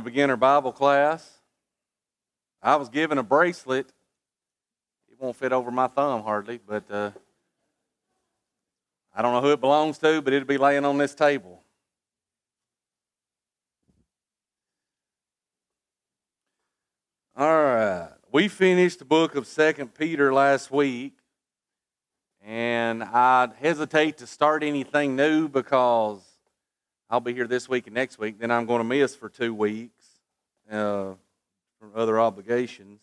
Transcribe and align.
to 0.00 0.04
begin 0.04 0.30
our 0.30 0.36
Bible 0.36 0.72
class. 0.72 1.30
I 2.62 2.76
was 2.76 2.88
given 2.88 3.18
a 3.18 3.22
bracelet. 3.22 3.86
It 5.10 5.20
won't 5.20 5.36
fit 5.36 5.52
over 5.52 5.70
my 5.70 5.88
thumb 5.88 6.22
hardly, 6.22 6.58
but 6.66 6.90
uh, 6.90 7.10
I 9.14 9.20
don't 9.20 9.34
know 9.34 9.42
who 9.42 9.52
it 9.52 9.60
belongs 9.60 9.98
to, 9.98 10.22
but 10.22 10.32
it'll 10.32 10.48
be 10.48 10.56
laying 10.56 10.86
on 10.86 10.96
this 10.96 11.14
table. 11.14 11.62
All 17.36 17.46
right. 17.46 18.08
We 18.32 18.48
finished 18.48 19.00
the 19.00 19.04
book 19.04 19.34
of 19.34 19.46
Second 19.46 19.94
Peter 19.94 20.32
last 20.32 20.70
week, 20.70 21.18
and 22.42 23.02
I 23.02 23.50
hesitate 23.58 24.16
to 24.18 24.26
start 24.26 24.62
anything 24.62 25.14
new 25.14 25.46
because 25.48 26.29
I'll 27.12 27.18
be 27.18 27.34
here 27.34 27.48
this 27.48 27.68
week 27.68 27.88
and 27.88 27.94
next 27.94 28.20
week. 28.20 28.38
Then 28.38 28.52
I'm 28.52 28.66
going 28.66 28.78
to 28.78 28.84
miss 28.84 29.16
for 29.16 29.28
two 29.28 29.52
weeks 29.52 30.04
uh, 30.70 31.14
for 31.80 31.90
other 31.96 32.20
obligations. 32.20 33.00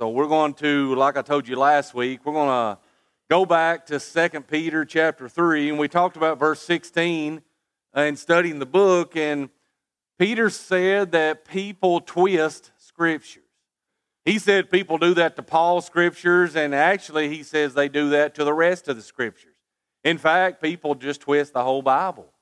So 0.00 0.08
we're 0.08 0.26
going 0.26 0.54
to, 0.54 0.96
like 0.96 1.16
I 1.16 1.22
told 1.22 1.46
you 1.46 1.54
last 1.54 1.94
week, 1.94 2.26
we're 2.26 2.32
going 2.32 2.48
to 2.48 2.82
go 3.30 3.46
back 3.46 3.86
to 3.86 4.00
2 4.00 4.40
Peter 4.40 4.84
chapter 4.84 5.28
3, 5.28 5.68
and 5.68 5.78
we 5.78 5.86
talked 5.86 6.16
about 6.16 6.40
verse 6.40 6.60
16 6.62 7.40
and 7.94 8.18
studying 8.18 8.58
the 8.58 8.66
book, 8.66 9.16
and 9.16 9.48
Peter 10.18 10.50
said 10.50 11.12
that 11.12 11.44
people 11.44 12.00
twist 12.00 12.72
scriptures. 12.78 13.44
He 14.24 14.40
said 14.40 14.72
people 14.72 14.98
do 14.98 15.14
that 15.14 15.36
to 15.36 15.42
Paul's 15.44 15.86
scriptures, 15.86 16.56
and 16.56 16.74
actually, 16.74 17.28
he 17.28 17.44
says 17.44 17.74
they 17.74 17.88
do 17.88 18.10
that 18.10 18.34
to 18.34 18.44
the 18.44 18.52
rest 18.52 18.88
of 18.88 18.96
the 18.96 19.02
scriptures. 19.02 19.54
In 20.02 20.18
fact, 20.18 20.60
people 20.60 20.96
just 20.96 21.20
twist 21.20 21.52
the 21.52 21.62
whole 21.62 21.80
Bible. 21.80 22.33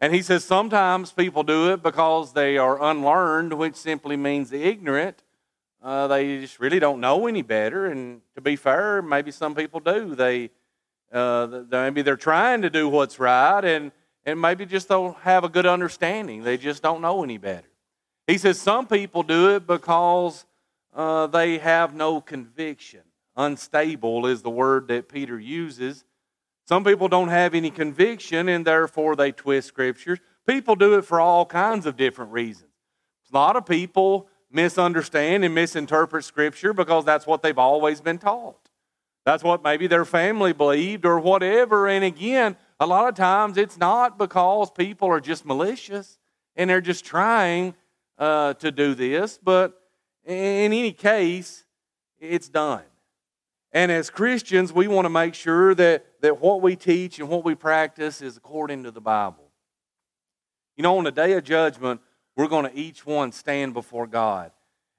And 0.00 0.14
he 0.14 0.22
says 0.22 0.44
sometimes 0.44 1.12
people 1.12 1.42
do 1.42 1.72
it 1.72 1.82
because 1.82 2.32
they 2.32 2.56
are 2.56 2.82
unlearned, 2.82 3.52
which 3.54 3.74
simply 3.74 4.16
means 4.16 4.52
ignorant. 4.52 5.22
Uh, 5.82 6.06
they 6.06 6.40
just 6.40 6.60
really 6.60 6.78
don't 6.78 7.00
know 7.00 7.26
any 7.26 7.42
better. 7.42 7.86
And 7.86 8.20
to 8.34 8.40
be 8.40 8.56
fair, 8.56 9.02
maybe 9.02 9.30
some 9.30 9.54
people 9.54 9.80
do. 9.80 10.14
They, 10.14 10.50
uh, 11.12 11.62
maybe 11.70 12.02
they're 12.02 12.16
trying 12.16 12.62
to 12.62 12.70
do 12.70 12.88
what's 12.88 13.18
right, 13.18 13.64
and 13.64 13.92
and 14.28 14.38
maybe 14.38 14.66
just 14.66 14.88
don't 14.88 15.16
have 15.20 15.42
a 15.42 15.48
good 15.48 15.64
understanding. 15.64 16.42
They 16.42 16.58
just 16.58 16.82
don't 16.82 17.00
know 17.00 17.24
any 17.24 17.38
better. 17.38 17.68
He 18.26 18.36
says 18.36 18.60
some 18.60 18.86
people 18.86 19.22
do 19.22 19.56
it 19.56 19.66
because 19.66 20.44
uh, 20.94 21.28
they 21.28 21.56
have 21.56 21.94
no 21.94 22.20
conviction. 22.20 23.00
Unstable 23.36 24.26
is 24.26 24.42
the 24.42 24.50
word 24.50 24.88
that 24.88 25.08
Peter 25.08 25.40
uses. 25.40 26.04
Some 26.68 26.84
people 26.84 27.08
don't 27.08 27.28
have 27.28 27.54
any 27.54 27.70
conviction 27.70 28.46
and 28.50 28.62
therefore 28.62 29.16
they 29.16 29.32
twist 29.32 29.68
scriptures. 29.68 30.18
People 30.46 30.76
do 30.76 30.98
it 30.98 31.02
for 31.06 31.18
all 31.18 31.46
kinds 31.46 31.86
of 31.86 31.96
different 31.96 32.30
reasons. 32.30 32.70
A 33.32 33.34
lot 33.34 33.56
of 33.56 33.64
people 33.64 34.28
misunderstand 34.52 35.46
and 35.46 35.54
misinterpret 35.54 36.24
scripture 36.24 36.74
because 36.74 37.06
that's 37.06 37.26
what 37.26 37.42
they've 37.42 37.56
always 37.56 38.02
been 38.02 38.18
taught. 38.18 38.68
That's 39.24 39.42
what 39.42 39.64
maybe 39.64 39.86
their 39.86 40.04
family 40.04 40.52
believed 40.52 41.06
or 41.06 41.18
whatever. 41.18 41.88
And 41.88 42.04
again, 42.04 42.54
a 42.78 42.86
lot 42.86 43.08
of 43.08 43.14
times 43.14 43.56
it's 43.56 43.78
not 43.78 44.18
because 44.18 44.70
people 44.70 45.08
are 45.08 45.20
just 45.20 45.46
malicious 45.46 46.18
and 46.54 46.68
they're 46.68 46.82
just 46.82 47.02
trying 47.02 47.74
uh, 48.18 48.52
to 48.54 48.70
do 48.70 48.94
this, 48.94 49.38
but 49.42 49.72
in 50.22 50.34
any 50.34 50.92
case, 50.92 51.64
it's 52.18 52.50
done. 52.50 52.82
And 53.72 53.92
as 53.92 54.08
Christians, 54.08 54.72
we 54.72 54.88
want 54.88 55.04
to 55.04 55.10
make 55.10 55.34
sure 55.34 55.74
that, 55.74 56.06
that 56.22 56.40
what 56.40 56.62
we 56.62 56.74
teach 56.74 57.18
and 57.18 57.28
what 57.28 57.44
we 57.44 57.54
practice 57.54 58.22
is 58.22 58.36
according 58.36 58.84
to 58.84 58.90
the 58.90 59.00
Bible. 59.00 59.50
You 60.76 60.82
know, 60.82 60.96
on 60.96 61.04
the 61.04 61.12
day 61.12 61.32
of 61.32 61.44
judgment, 61.44 62.00
we're 62.36 62.48
going 62.48 62.70
to 62.70 62.76
each 62.76 63.04
one 63.04 63.32
stand 63.32 63.74
before 63.74 64.06
God. 64.06 64.52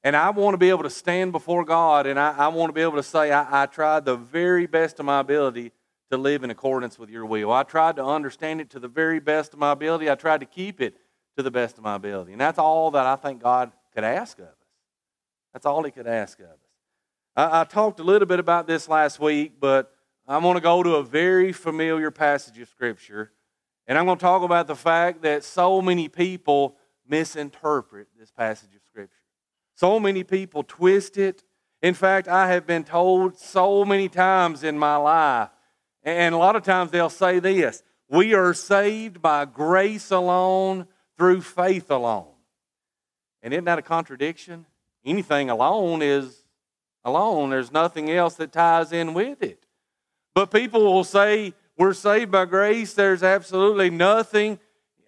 And 0.03 0.15
I 0.15 0.29
want 0.29 0.53
to 0.53 0.57
be 0.57 0.69
able 0.69 0.83
to 0.83 0.89
stand 0.89 1.31
before 1.31 1.65
God 1.65 2.05
and 2.05 2.19
I, 2.19 2.31
I 2.31 2.47
want 2.49 2.69
to 2.69 2.73
be 2.73 2.81
able 2.81 2.95
to 2.95 3.03
say, 3.03 3.31
I, 3.31 3.63
I 3.63 3.65
tried 3.65 4.05
the 4.05 4.15
very 4.15 4.65
best 4.65 4.99
of 4.99 5.05
my 5.05 5.19
ability 5.19 5.71
to 6.11 6.17
live 6.17 6.43
in 6.43 6.51
accordance 6.51 6.97
with 6.97 7.09
your 7.09 7.25
will. 7.25 7.51
I 7.51 7.63
tried 7.63 7.97
to 7.97 8.05
understand 8.05 8.61
it 8.61 8.69
to 8.71 8.79
the 8.79 8.87
very 8.87 9.19
best 9.19 9.53
of 9.53 9.59
my 9.59 9.71
ability. 9.71 10.09
I 10.09 10.15
tried 10.15 10.39
to 10.39 10.45
keep 10.45 10.79
it 10.81 10.95
to 11.37 11.43
the 11.43 11.51
best 11.51 11.77
of 11.77 11.83
my 11.83 11.95
ability. 11.95 12.31
And 12.31 12.41
that's 12.41 12.59
all 12.59 12.91
that 12.91 13.05
I 13.05 13.15
think 13.15 13.41
God 13.41 13.71
could 13.93 14.03
ask 14.03 14.39
of 14.39 14.45
us. 14.45 14.53
That's 15.53 15.65
all 15.65 15.83
He 15.83 15.91
could 15.91 16.07
ask 16.07 16.39
of 16.39 16.45
us. 16.45 16.68
I, 17.39 17.61
I 17.61 17.63
talked 17.63 18.01
a 18.01 18.03
little 18.03 18.25
bit 18.25 18.39
about 18.39 18.67
this 18.67 18.89
last 18.89 19.17
week, 19.17 19.53
but 19.61 19.93
I'm 20.27 20.41
going 20.41 20.55
to 20.55 20.61
go 20.61 20.83
to 20.83 20.95
a 20.95 21.03
very 21.03 21.53
familiar 21.53 22.11
passage 22.11 22.59
of 22.59 22.67
Scripture. 22.67 23.31
And 23.87 23.97
I'm 23.97 24.05
going 24.05 24.17
to 24.17 24.21
talk 24.21 24.43
about 24.43 24.67
the 24.67 24.75
fact 24.75 25.21
that 25.21 25.45
so 25.45 25.81
many 25.81 26.09
people 26.09 26.75
misinterpret 27.07 28.07
this 28.19 28.29
passage 28.29 28.75
of 28.75 28.81
Scripture. 28.83 29.15
So 29.75 30.01
many 30.01 30.25
people 30.25 30.63
twist 30.63 31.17
it. 31.17 31.45
In 31.81 31.93
fact, 31.93 32.27
I 32.27 32.49
have 32.49 32.67
been 32.67 32.83
told 32.83 33.37
so 33.37 33.85
many 33.85 34.09
times 34.09 34.65
in 34.65 34.77
my 34.77 34.97
life, 34.97 35.49
and 36.03 36.35
a 36.35 36.37
lot 36.37 36.57
of 36.57 36.63
times 36.63 36.91
they'll 36.91 37.09
say 37.09 37.39
this 37.39 37.83
We 38.09 38.33
are 38.33 38.53
saved 38.53 39.21
by 39.21 39.45
grace 39.45 40.11
alone, 40.11 40.87
through 41.17 41.41
faith 41.41 41.89
alone. 41.89 42.33
And 43.41 43.53
isn't 43.53 43.63
that 43.63 43.79
a 43.79 43.81
contradiction? 43.81 44.65
Anything 45.05 45.49
alone 45.49 46.01
is 46.01 46.38
alone. 47.03 47.49
There's 47.49 47.71
nothing 47.71 48.09
else 48.09 48.35
that 48.35 48.51
ties 48.51 48.91
in 48.91 49.13
with 49.13 49.41
it. 49.41 49.65
But 50.33 50.51
people 50.51 50.83
will 50.83 51.03
say, 51.03 51.53
We're 51.77 51.93
saved 51.93 52.31
by 52.31 52.45
grace. 52.45 52.93
There's 52.93 53.23
absolutely 53.23 53.89
nothing 53.89 54.59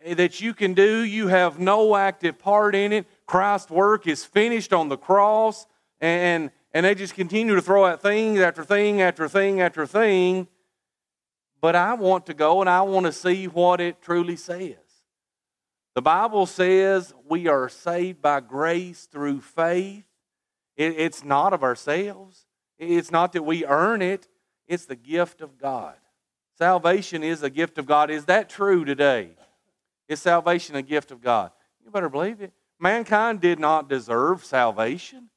that 0.06 0.42
you 0.42 0.54
can 0.54 0.74
do. 0.74 1.04
You 1.04 1.28
have 1.28 1.60
no 1.60 1.96
active 1.96 2.40
part 2.40 2.76
in 2.76 2.92
it. 2.92 3.06
Christ's 3.26 3.70
work 3.70 4.08
is 4.08 4.26
finished 4.26 4.74
on 4.74 4.90
the 4.90 4.98
cross. 4.98 5.68
And, 6.00 6.52
and 6.74 6.86
they 6.86 6.96
just 6.96 7.14
continue 7.14 7.56
to 7.56 7.62
throw 7.62 7.86
out 7.86 8.02
things 8.02 8.40
after 8.40 8.64
thing 8.64 9.02
after 9.02 9.28
thing 9.28 9.62
after 9.62 9.86
thing. 9.86 10.48
But 11.60 11.76
I 11.76 11.94
want 11.94 12.26
to 12.26 12.34
go 12.34 12.62
and 12.62 12.70
I 12.70 12.82
want 12.82 13.06
to 13.06 13.12
see 13.12 13.48
what 13.48 13.80
it 13.80 14.02
truly 14.02 14.36
says. 14.36 14.78
The 15.94 16.02
Bible 16.02 16.46
says 16.46 17.14
we 17.28 17.48
are 17.48 17.70
saved 17.70 18.22
by 18.22 18.40
grace 18.40 19.06
through 19.12 19.42
faith 19.42 20.06
it, 20.82 21.00
it's 21.00 21.24
not 21.24 21.54
of 21.54 21.64
ourselves, 21.64 22.46
it's 22.80 23.12
not 23.12 23.34
that 23.34 23.44
we 23.44 23.66
earn 23.66 24.02
it, 24.02 24.28
it's 24.68 24.86
the 24.86 24.96
gift 24.96 25.42
of 25.42 25.58
God. 25.58 25.96
Salvation 26.58 27.24
is 27.24 27.44
a 27.44 27.50
gift 27.50 27.78
of 27.78 27.86
God. 27.86 28.10
Is 28.10 28.26
that 28.26 28.50
true 28.50 28.86
today? 28.86 29.32
Is 30.08 30.22
salvation 30.22 30.76
a 30.76 30.82
gift 30.82 31.12
of 31.12 31.22
God? 31.22 31.52
You 31.84 31.92
better 31.92 32.10
believe 32.10 32.42
it. 32.42 32.52
Mankind 32.80 33.42
did 33.42 33.60
not 33.60 33.90
deserve 33.90 34.44
salvation. 34.44 35.30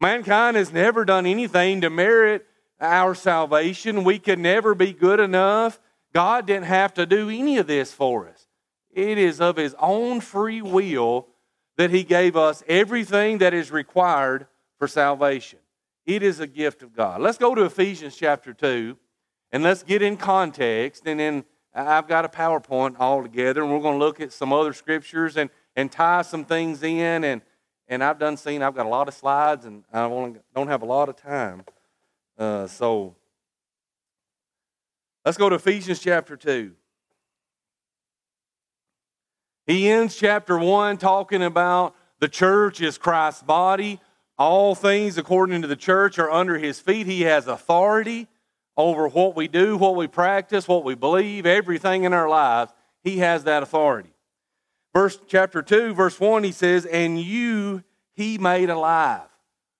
Mankind 0.00 0.56
has 0.56 0.72
never 0.72 1.04
done 1.04 1.26
anything 1.26 1.80
to 1.80 1.90
merit 1.90 2.46
our 2.80 3.14
salvation. 3.14 4.04
We 4.04 4.18
could 4.18 4.38
never 4.38 4.74
be 4.74 4.92
good 4.92 5.20
enough. 5.20 5.80
God 6.12 6.46
didn't 6.46 6.66
have 6.66 6.94
to 6.94 7.06
do 7.06 7.30
any 7.30 7.58
of 7.58 7.66
this 7.66 7.92
for 7.92 8.28
us. 8.28 8.46
It 8.90 9.16
is 9.16 9.40
of 9.40 9.56
His 9.56 9.74
own 9.78 10.20
free 10.20 10.60
will 10.60 11.28
that 11.76 11.90
He 11.90 12.04
gave 12.04 12.36
us 12.36 12.62
everything 12.68 13.38
that 13.38 13.54
is 13.54 13.70
required 13.70 14.46
for 14.82 14.88
salvation. 14.88 15.60
It 16.06 16.24
is 16.24 16.40
a 16.40 16.46
gift 16.48 16.82
of 16.82 16.92
God. 16.92 17.20
Let's 17.20 17.38
go 17.38 17.54
to 17.54 17.62
Ephesians 17.62 18.16
chapter 18.16 18.52
2 18.52 18.98
and 19.52 19.62
let's 19.62 19.84
get 19.84 20.02
in 20.02 20.16
context. 20.16 21.06
And 21.06 21.20
then 21.20 21.44
I've 21.72 22.08
got 22.08 22.24
a 22.24 22.28
PowerPoint 22.28 22.96
all 22.98 23.22
together, 23.22 23.62
and 23.62 23.72
we're 23.72 23.78
going 23.78 24.00
to 24.00 24.04
look 24.04 24.20
at 24.20 24.32
some 24.32 24.52
other 24.52 24.72
scriptures 24.72 25.36
and, 25.36 25.50
and 25.76 25.92
tie 25.92 26.22
some 26.22 26.44
things 26.44 26.82
in. 26.82 27.22
And, 27.22 27.42
and 27.86 28.02
I've 28.02 28.18
done 28.18 28.36
seen, 28.36 28.60
I've 28.60 28.74
got 28.74 28.84
a 28.84 28.88
lot 28.88 29.06
of 29.06 29.14
slides, 29.14 29.66
and 29.66 29.84
I 29.92 30.08
don't 30.52 30.66
have 30.66 30.82
a 30.82 30.86
lot 30.86 31.08
of 31.08 31.14
time. 31.14 31.62
Uh, 32.36 32.66
so 32.66 33.14
let's 35.24 35.38
go 35.38 35.48
to 35.48 35.54
Ephesians 35.54 36.00
chapter 36.00 36.36
2. 36.36 36.72
He 39.64 39.88
ends 39.88 40.16
chapter 40.16 40.58
1 40.58 40.96
talking 40.96 41.44
about 41.44 41.94
the 42.18 42.26
church 42.26 42.80
is 42.80 42.98
Christ's 42.98 43.44
body. 43.44 44.00
All 44.38 44.74
things, 44.74 45.18
according 45.18 45.62
to 45.62 45.68
the 45.68 45.76
church, 45.76 46.18
are 46.18 46.30
under 46.30 46.58
his 46.58 46.80
feet. 46.80 47.06
He 47.06 47.22
has 47.22 47.46
authority 47.46 48.28
over 48.76 49.08
what 49.08 49.36
we 49.36 49.48
do, 49.48 49.76
what 49.76 49.96
we 49.96 50.06
practice, 50.06 50.66
what 50.66 50.84
we 50.84 50.94
believe, 50.94 51.46
everything 51.46 52.04
in 52.04 52.12
our 52.12 52.28
lives. 52.28 52.72
He 53.04 53.18
has 53.18 53.44
that 53.44 53.62
authority. 53.62 54.12
Verse 54.94 55.18
chapter 55.26 55.62
2, 55.62 55.94
verse 55.94 56.18
1, 56.18 56.44
he 56.44 56.52
says, 56.52 56.86
And 56.86 57.20
you 57.20 57.82
he 58.14 58.38
made 58.38 58.70
alive. 58.70 59.28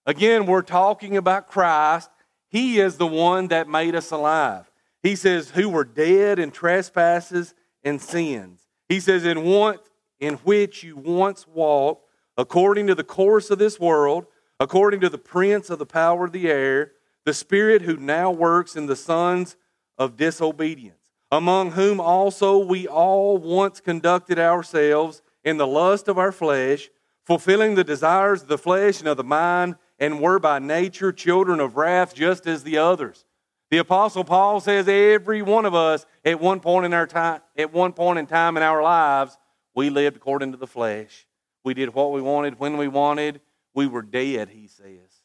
Again, 0.07 0.47
we're 0.47 0.63
talking 0.63 1.17
about 1.17 1.49
Christ. 1.49 2.11
He 2.49 2.81
is 2.81 2.97
the 2.97 3.07
one 3.07 3.49
that 3.49 3.69
made 3.69 3.95
us 3.95 4.11
alive. 4.11 4.71
He 5.03 5.17
says, 5.17 5.51
Who 5.51 5.69
were 5.69 5.85
dead 5.85 6.39
in 6.39 6.51
trespasses 6.51 7.55
and 7.85 8.01
sins. 8.01 8.67
He 8.89 9.01
says, 9.01 9.25
In 9.25 9.45
one 9.45 9.79
in 10.19 10.35
which 10.37 10.83
you 10.83 10.97
once 10.97 11.47
walked 11.47 12.09
according 12.37 12.87
to 12.87 12.95
the 12.95 13.05
course 13.05 13.51
of 13.51 13.59
this 13.59 13.79
world 13.79 14.27
according 14.63 15.01
to 15.01 15.09
the 15.09 15.19
prince 15.19 15.71
of 15.71 15.81
the 15.81 15.87
power 15.87 16.25
of 16.25 16.31
the 16.31 16.49
air, 16.49 16.93
the 17.25 17.35
spirit 17.35 17.83
who 17.83 17.97
now 17.97 18.31
works 18.31 18.77
in 18.77 18.87
the 18.87 18.95
sons 18.95 19.57
of 19.99 20.17
disobedience, 20.17 21.11
among 21.33 21.73
whom 21.73 22.01
also 22.01 22.59
we 22.59 22.87
all 22.87 23.37
once 23.39 23.81
conducted 23.81 24.39
ourselves 24.39 25.21
in 25.43 25.57
the 25.57 25.67
lust 25.67 26.07
of 26.07 26.17
our 26.17 26.31
flesh, 26.31 26.91
fulfilling 27.25 27.75
the 27.75 27.83
desires 27.83 28.43
of 28.43 28.49
the 28.49 28.57
flesh 28.57 29.01
and 29.01 29.09
of 29.09 29.17
the 29.17 29.25
mind, 29.25 29.75
and 29.99 30.21
were 30.21 30.39
by 30.39 30.61
nature 30.61 31.11
children 31.11 31.59
of 31.59 31.77
wrath, 31.77 32.15
just 32.15 32.47
as 32.47 32.63
the 32.63 32.79
others. 32.79 33.25
The 33.73 33.79
apostle 33.79 34.23
Paul 34.23 34.61
says 34.61 34.87
every 34.87 35.43
one 35.43 35.67
of 35.67 35.75
us 35.75 36.07
at 36.25 36.39
one 36.39 36.61
point 36.61 36.87
in 36.87 36.95
our 36.95 37.09
time, 37.09 37.41
at 37.59 37.73
one 37.73 37.93
point 37.93 38.21
in 38.21 38.27
time 38.27 38.57
in 38.57 38.63
our 38.63 38.81
lives, 38.81 39.37
we 39.75 39.91
lived 39.91 40.19
according 40.19 40.53
to 40.53 40.57
the 40.57 40.69
flesh. 40.69 41.27
We 41.65 41.75
did 41.75 41.95
what 41.95 42.13
we 42.13 42.23
wanted 42.23 42.61
when 42.61 42.77
we 42.77 42.87
wanted. 42.87 43.41
We 43.75 43.87
were 43.87 44.03
dead, 44.03 44.51
he 44.51 44.67
says. 44.67 45.23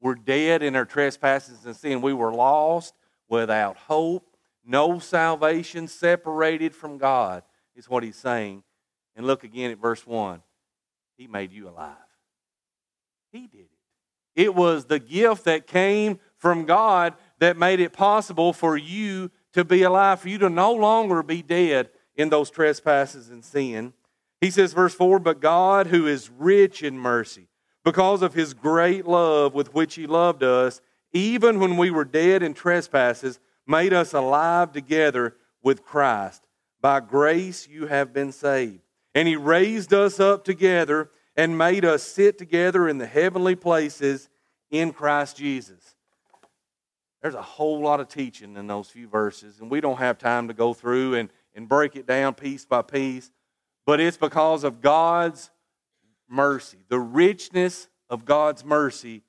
We're 0.00 0.14
dead 0.14 0.62
in 0.62 0.76
our 0.76 0.84
trespasses 0.84 1.64
and 1.64 1.74
sin. 1.74 2.00
We 2.00 2.12
were 2.12 2.32
lost 2.32 2.94
without 3.28 3.76
hope, 3.76 4.36
no 4.64 4.98
salvation, 4.98 5.88
separated 5.88 6.74
from 6.74 6.98
God, 6.98 7.42
is 7.74 7.88
what 7.88 8.02
he's 8.02 8.16
saying. 8.16 8.62
And 9.16 9.26
look 9.26 9.42
again 9.42 9.70
at 9.70 9.78
verse 9.78 10.06
1. 10.06 10.40
He 11.16 11.26
made 11.26 11.52
you 11.52 11.68
alive. 11.68 11.96
He 13.32 13.46
did 13.46 13.60
it. 13.60 13.70
It 14.36 14.54
was 14.54 14.84
the 14.84 15.00
gift 15.00 15.44
that 15.44 15.66
came 15.66 16.20
from 16.36 16.64
God 16.64 17.14
that 17.40 17.56
made 17.56 17.80
it 17.80 17.92
possible 17.92 18.52
for 18.52 18.76
you 18.76 19.32
to 19.52 19.64
be 19.64 19.82
alive, 19.82 20.20
for 20.20 20.28
you 20.28 20.38
to 20.38 20.48
no 20.48 20.72
longer 20.72 21.24
be 21.24 21.42
dead 21.42 21.90
in 22.14 22.28
those 22.28 22.48
trespasses 22.48 23.30
and 23.30 23.44
sin. 23.44 23.92
He 24.40 24.50
says, 24.50 24.72
verse 24.72 24.94
4 24.94 25.18
But 25.18 25.40
God, 25.40 25.88
who 25.88 26.06
is 26.06 26.30
rich 26.30 26.84
in 26.84 26.96
mercy, 26.96 27.47
because 27.84 28.22
of 28.22 28.34
his 28.34 28.54
great 28.54 29.06
love 29.06 29.54
with 29.54 29.74
which 29.74 29.94
he 29.94 30.06
loved 30.06 30.42
us, 30.42 30.80
even 31.12 31.58
when 31.58 31.76
we 31.76 31.90
were 31.90 32.04
dead 32.04 32.42
in 32.42 32.54
trespasses, 32.54 33.40
made 33.66 33.92
us 33.92 34.12
alive 34.12 34.72
together 34.72 35.36
with 35.62 35.84
Christ. 35.84 36.46
By 36.80 37.00
grace 37.00 37.66
you 37.68 37.86
have 37.86 38.12
been 38.12 38.32
saved. 38.32 38.80
And 39.14 39.26
he 39.26 39.36
raised 39.36 39.92
us 39.92 40.20
up 40.20 40.44
together 40.44 41.10
and 41.36 41.56
made 41.56 41.84
us 41.84 42.02
sit 42.02 42.38
together 42.38 42.88
in 42.88 42.98
the 42.98 43.06
heavenly 43.06 43.54
places 43.54 44.28
in 44.70 44.92
Christ 44.92 45.36
Jesus. 45.36 45.96
There's 47.22 47.34
a 47.34 47.42
whole 47.42 47.80
lot 47.80 48.00
of 48.00 48.08
teaching 48.08 48.56
in 48.56 48.66
those 48.66 48.88
few 48.88 49.08
verses, 49.08 49.60
and 49.60 49.70
we 49.70 49.80
don't 49.80 49.98
have 49.98 50.18
time 50.18 50.48
to 50.48 50.54
go 50.54 50.72
through 50.72 51.14
and, 51.14 51.30
and 51.54 51.68
break 51.68 51.96
it 51.96 52.06
down 52.06 52.34
piece 52.34 52.64
by 52.64 52.82
piece. 52.82 53.30
But 53.86 54.00
it's 54.00 54.16
because 54.16 54.64
of 54.64 54.80
God's 54.80 55.50
mercy, 56.28 56.78
the 56.88 56.98
richness 56.98 57.88
of 58.10 58.24
God's 58.24 58.64
mercy, 58.64 59.22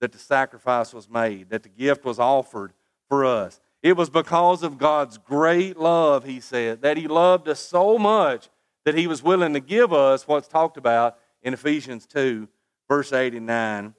that 0.00 0.12
the 0.12 0.18
sacrifice 0.18 0.92
was 0.92 1.08
made, 1.08 1.50
that 1.50 1.62
the 1.62 1.68
gift 1.68 2.04
was 2.04 2.18
offered 2.18 2.72
for 3.08 3.24
us. 3.24 3.60
It 3.82 3.96
was 3.96 4.10
because 4.10 4.62
of 4.62 4.78
God's 4.78 5.18
great 5.18 5.76
love, 5.76 6.24
he 6.24 6.40
said, 6.40 6.82
that 6.82 6.96
he 6.96 7.08
loved 7.08 7.48
us 7.48 7.60
so 7.60 7.98
much 7.98 8.48
that 8.84 8.96
he 8.96 9.06
was 9.06 9.22
willing 9.22 9.54
to 9.54 9.60
give 9.60 9.92
us 9.92 10.26
what's 10.26 10.48
talked 10.48 10.76
about 10.76 11.18
in 11.42 11.54
Ephesians 11.54 12.06
2, 12.06 12.48
verse 12.88 13.12
8 13.12 13.34
and 13.34 13.46
9. 13.46 13.94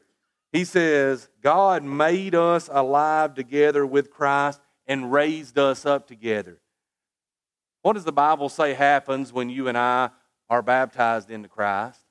He 0.52 0.66
says, 0.66 1.30
God 1.42 1.84
made 1.84 2.36
us 2.36 2.70
alive 2.72 3.34
together 3.34 3.86
with 3.86 4.12
Christ 4.12 4.62
and 4.86 5.12
raised 5.12 5.58
us 5.58 5.86
up 5.86 6.08
together. 6.08 6.60
What 7.82 7.94
does 7.94 8.06
the 8.06 8.12
Bible 8.12 8.50
say 8.50 8.74
happens 8.74 9.34
when 9.34 9.50
you 9.50 9.68
and 9.68 9.78
I 9.78 10.10
are 10.50 10.62
baptized 10.62 11.32
into 11.32 11.50
Christ? 11.50 12.03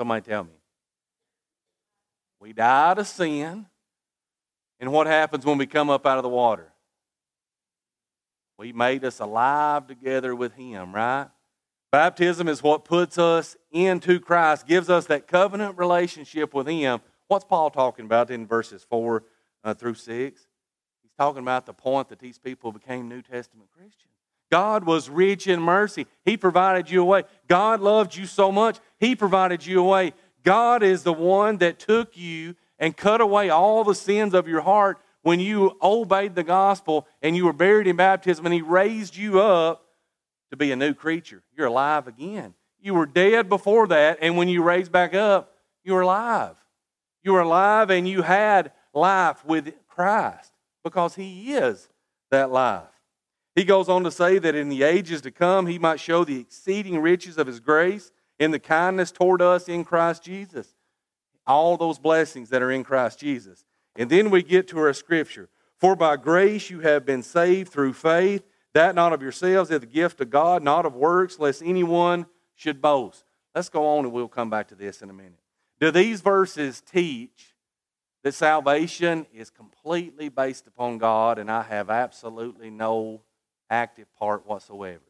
Somebody 0.00 0.22
tell 0.22 0.44
me. 0.44 0.54
We 2.40 2.54
die 2.54 2.94
to 2.94 3.04
sin. 3.04 3.66
And 4.80 4.92
what 4.92 5.06
happens 5.06 5.44
when 5.44 5.58
we 5.58 5.66
come 5.66 5.90
up 5.90 6.06
out 6.06 6.16
of 6.16 6.22
the 6.22 6.30
water? 6.30 6.72
We 8.56 8.72
made 8.72 9.04
us 9.04 9.20
alive 9.20 9.86
together 9.86 10.34
with 10.34 10.54
Him, 10.54 10.94
right? 10.94 11.26
Baptism 11.92 12.48
is 12.48 12.62
what 12.62 12.86
puts 12.86 13.18
us 13.18 13.58
into 13.72 14.18
Christ, 14.20 14.66
gives 14.66 14.88
us 14.88 15.04
that 15.04 15.26
covenant 15.26 15.76
relationship 15.76 16.54
with 16.54 16.66
Him. 16.66 17.00
What's 17.28 17.44
Paul 17.44 17.68
talking 17.68 18.06
about 18.06 18.30
in 18.30 18.46
verses 18.46 18.86
4 18.88 19.22
uh, 19.64 19.74
through 19.74 19.96
6? 19.96 20.40
He's 21.02 21.12
talking 21.18 21.42
about 21.42 21.66
the 21.66 21.74
point 21.74 22.08
that 22.08 22.20
these 22.20 22.38
people 22.38 22.72
became 22.72 23.06
New 23.06 23.20
Testament 23.20 23.68
Christians. 23.70 24.14
God 24.50 24.84
was 24.84 25.08
rich 25.08 25.46
in 25.46 25.60
mercy. 25.60 26.06
He 26.24 26.36
provided 26.36 26.90
you 26.90 27.02
a 27.02 27.04
way. 27.04 27.24
God 27.48 27.80
loved 27.80 28.16
you 28.16 28.26
so 28.26 28.50
much, 28.50 28.78
He 28.98 29.14
provided 29.14 29.64
you 29.64 29.80
a 29.80 29.84
way. 29.84 30.12
God 30.42 30.82
is 30.82 31.02
the 31.02 31.12
one 31.12 31.58
that 31.58 31.78
took 31.78 32.16
you 32.16 32.56
and 32.78 32.96
cut 32.96 33.20
away 33.20 33.50
all 33.50 33.84
the 33.84 33.94
sins 33.94 34.34
of 34.34 34.48
your 34.48 34.62
heart 34.62 34.98
when 35.22 35.38
you 35.38 35.76
obeyed 35.82 36.34
the 36.34 36.42
gospel 36.42 37.06
and 37.20 37.36
you 37.36 37.44
were 37.44 37.52
buried 37.52 37.86
in 37.86 37.96
baptism, 37.96 38.46
and 38.46 38.54
He 38.54 38.62
raised 38.62 39.16
you 39.16 39.40
up 39.40 39.84
to 40.50 40.56
be 40.56 40.72
a 40.72 40.76
new 40.76 40.94
creature. 40.94 41.42
You're 41.56 41.68
alive 41.68 42.08
again. 42.08 42.54
You 42.80 42.94
were 42.94 43.06
dead 43.06 43.48
before 43.48 43.86
that, 43.88 44.18
and 44.22 44.36
when 44.36 44.48
you 44.48 44.62
raised 44.62 44.90
back 44.90 45.14
up, 45.14 45.54
you 45.84 45.92
were 45.92 46.00
alive. 46.00 46.56
You 47.22 47.32
were 47.32 47.40
alive 47.40 47.90
and 47.90 48.08
you 48.08 48.22
had 48.22 48.72
life 48.94 49.44
with 49.44 49.74
Christ 49.88 50.52
because 50.82 51.14
He 51.14 51.52
is 51.52 51.88
that 52.30 52.50
life. 52.50 52.84
He 53.54 53.64
goes 53.64 53.88
on 53.88 54.04
to 54.04 54.10
say 54.10 54.38
that 54.38 54.54
in 54.54 54.68
the 54.68 54.82
ages 54.82 55.20
to 55.22 55.30
come, 55.30 55.66
He 55.66 55.78
might 55.78 56.00
show 56.00 56.24
the 56.24 56.40
exceeding 56.40 56.98
riches 56.98 57.36
of 57.36 57.46
His 57.46 57.60
grace 57.60 58.12
in 58.38 58.50
the 58.50 58.58
kindness 58.58 59.12
toward 59.12 59.42
us 59.42 59.68
in 59.68 59.84
Christ 59.84 60.22
Jesus. 60.22 60.74
All 61.46 61.76
those 61.76 61.98
blessings 61.98 62.50
that 62.50 62.62
are 62.62 62.70
in 62.70 62.84
Christ 62.84 63.18
Jesus. 63.18 63.64
And 63.96 64.08
then 64.08 64.30
we 64.30 64.42
get 64.42 64.68
to 64.68 64.78
our 64.78 64.92
scripture. 64.92 65.48
For 65.78 65.96
by 65.96 66.16
grace 66.16 66.70
you 66.70 66.80
have 66.80 67.04
been 67.04 67.22
saved 67.22 67.72
through 67.72 67.94
faith 67.94 68.44
that 68.72 68.94
not 68.94 69.12
of 69.12 69.22
yourselves 69.22 69.70
is 69.70 69.80
the 69.80 69.86
gift 69.86 70.20
of 70.20 70.30
God, 70.30 70.62
not 70.62 70.86
of 70.86 70.94
works, 70.94 71.38
lest 71.38 71.62
anyone 71.62 72.26
should 72.54 72.80
boast. 72.80 73.24
Let's 73.54 73.68
go 73.68 73.86
on 73.86 74.04
and 74.04 74.12
we'll 74.12 74.28
come 74.28 74.50
back 74.50 74.68
to 74.68 74.74
this 74.74 75.02
in 75.02 75.10
a 75.10 75.12
minute. 75.12 75.40
Do 75.80 75.90
these 75.90 76.20
verses 76.20 76.80
teach 76.80 77.56
that 78.22 78.34
salvation 78.34 79.26
is 79.32 79.50
completely 79.50 80.28
based 80.28 80.66
upon 80.66 80.98
God 80.98 81.38
and 81.38 81.50
I 81.50 81.62
have 81.62 81.90
absolutely 81.90 82.70
no 82.70 83.22
active 83.70 84.06
part 84.18 84.46
whatsoever? 84.46 85.00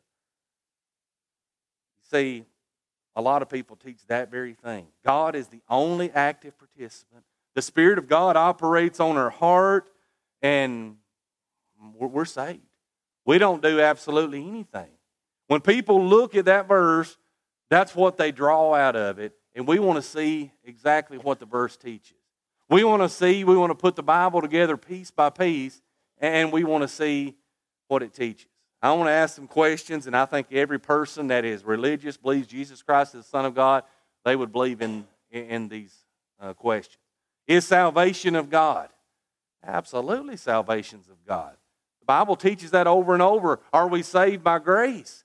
See, 2.11 2.45
a 3.17 3.23
lot 3.23 3.43
of 3.43 3.49
people 3.49 3.77
teach 3.77 4.07
that 4.07 4.31
very 4.31 4.55
thing. 4.55 4.87
God 5.05 5.35
is 5.35 5.49
the 5.49 5.63
only 5.69 6.11
active 6.13 6.55
participant. 6.59 7.25
The 7.55 7.63
Spirit 7.63 7.99
of 7.99 8.07
God 8.07 8.37
operates 8.37 9.01
on 9.01 9.17
our 9.17 9.31
heart, 9.31 9.91
and 10.43 10.97
we're 11.93 12.25
saved. 12.25 12.61
We 13.25 13.39
don't 13.39 13.63
do 13.63 13.81
absolutely 13.81 14.47
anything. 14.47 14.91
When 15.49 15.61
people 15.61 16.05
look 16.05 16.37
at 16.37 16.45
that 16.45 16.69
verse, 16.69 17.17
that's 17.69 17.95
what 17.95 18.17
they 18.17 18.33
draw 18.33 18.75
out 18.75 18.97
of 18.97 19.19
it, 19.19 19.33
and 19.55 19.67
we 19.67 19.79
want 19.79 19.97
to 19.97 20.03
see 20.03 20.53
exactly 20.65 21.19
what 21.19 21.41
the 21.41 21.47
verse 21.47 21.77
teaches. 21.77 22.17
We 22.69 22.85
want 22.85 23.03
to 23.03 23.09
see, 23.09 23.43
we 23.43 23.57
want 23.57 23.71
to 23.71 23.75
put 23.75 23.97
the 23.97 24.03
Bible 24.03 24.41
together 24.41 24.77
piece 24.77 25.11
by 25.11 25.31
piece, 25.31 25.83
and 26.19 26.53
we 26.53 26.63
want 26.63 26.83
to 26.83 26.89
see 26.89 27.35
what 27.91 28.03
it 28.03 28.15
teaches. 28.15 28.47
I 28.83 28.93
want 28.93 29.09
to 29.09 29.13
ask 29.13 29.37
some 29.37 29.47
questions, 29.47 30.07
and 30.07 30.17
I 30.17 30.25
think 30.25 30.47
every 30.53 30.79
person 30.79 31.27
that 31.29 31.45
is 31.45 31.65
religious, 31.65 32.17
believes 32.17 32.47
Jesus 32.47 32.83
Christ 32.83 33.15
is 33.15 33.25
the 33.25 33.29
Son 33.29 33.45
of 33.45 33.55
God, 33.55 33.85
they 34.25 34.37
would 34.37 34.53
believe 34.53 34.81
in, 34.81 35.07
in 35.31 35.69
these 35.69 35.95
uh, 36.41 36.55
questions. 36.55 36.97
Is 37.47 37.67
salvation 37.67 38.37
of 38.37 38.49
God? 38.49 38.89
Absolutely, 39.67 40.37
salvation's 40.37 41.09
of 41.09 41.17
God. 41.27 41.57
The 42.01 42.07
Bible 42.07 42.37
teaches 42.37 42.71
that 42.71 42.87
over 42.87 43.13
and 43.13 43.23
over. 43.23 43.61
Are 43.73 43.89
we 43.89 44.03
saved 44.03 44.43
by 44.43 44.59
grace? 44.59 45.25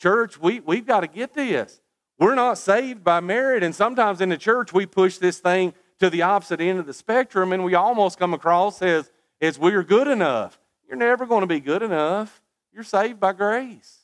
Church, 0.00 0.40
we, 0.40 0.60
we've 0.60 0.86
got 0.86 1.00
to 1.00 1.06
get 1.06 1.34
this. 1.34 1.80
We're 2.18 2.34
not 2.34 2.58
saved 2.58 3.04
by 3.04 3.20
merit. 3.20 3.62
And 3.62 3.74
sometimes 3.74 4.20
in 4.20 4.28
the 4.28 4.36
church, 4.36 4.72
we 4.72 4.86
push 4.86 5.18
this 5.18 5.38
thing 5.38 5.72
to 6.00 6.10
the 6.10 6.22
opposite 6.22 6.60
end 6.60 6.80
of 6.80 6.86
the 6.86 6.92
spectrum, 6.92 7.52
and 7.52 7.64
we 7.64 7.74
almost 7.74 8.18
come 8.18 8.34
across 8.34 8.82
as, 8.82 9.10
as 9.40 9.58
we're 9.58 9.84
good 9.84 10.08
enough. 10.08 10.58
You're 10.88 10.96
never 10.96 11.26
going 11.26 11.42
to 11.42 11.46
be 11.46 11.60
good 11.60 11.82
enough. 11.82 12.42
You're 12.72 12.82
saved 12.82 13.20
by 13.20 13.32
grace. 13.32 13.98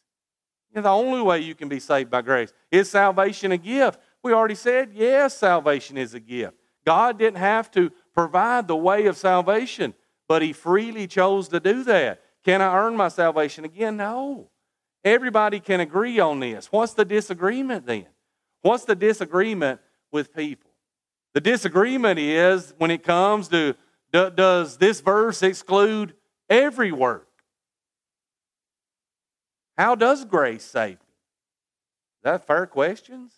You 0.70 0.76
know, 0.76 0.82
the 0.82 0.88
only 0.90 1.22
way 1.22 1.40
you 1.40 1.54
can 1.54 1.68
be 1.68 1.80
saved 1.80 2.10
by 2.10 2.22
grace 2.22 2.52
is 2.70 2.90
salvation 2.90 3.52
a 3.52 3.58
gift. 3.58 3.98
We 4.22 4.32
already 4.32 4.54
said, 4.54 4.90
yes, 4.92 5.36
salvation 5.36 5.96
is 5.96 6.14
a 6.14 6.20
gift. 6.20 6.56
God 6.84 7.18
didn't 7.18 7.38
have 7.38 7.70
to 7.72 7.90
provide 8.12 8.68
the 8.68 8.76
way 8.76 9.06
of 9.06 9.16
salvation 9.16 9.94
but 10.28 10.42
he 10.42 10.52
freely 10.52 11.06
chose 11.06 11.48
to 11.48 11.60
do 11.60 11.84
that. 11.84 12.22
Can 12.44 12.60
I 12.60 12.74
earn 12.76 12.96
my 12.96 13.08
salvation 13.08 13.64
again? 13.64 13.96
No. 13.96 14.50
Everybody 15.04 15.60
can 15.60 15.80
agree 15.80 16.18
on 16.18 16.40
this. 16.40 16.66
What's 16.72 16.94
the 16.94 17.04
disagreement 17.04 17.86
then? 17.86 18.06
What's 18.62 18.84
the 18.84 18.94
disagreement 18.94 19.80
with 20.10 20.34
people? 20.34 20.70
The 21.34 21.40
disagreement 21.40 22.18
is 22.18 22.74
when 22.78 22.90
it 22.90 23.02
comes 23.02 23.48
to 23.48 23.74
does 24.12 24.78
this 24.78 25.00
verse 25.00 25.42
exclude 25.42 26.14
every 26.54 26.92
work? 26.92 27.28
How 29.76 29.94
does 29.94 30.24
grace 30.24 30.64
save 30.64 30.98
me? 31.00 31.14
Is 32.18 32.24
that 32.24 32.46
fair 32.46 32.66
questions? 32.66 33.32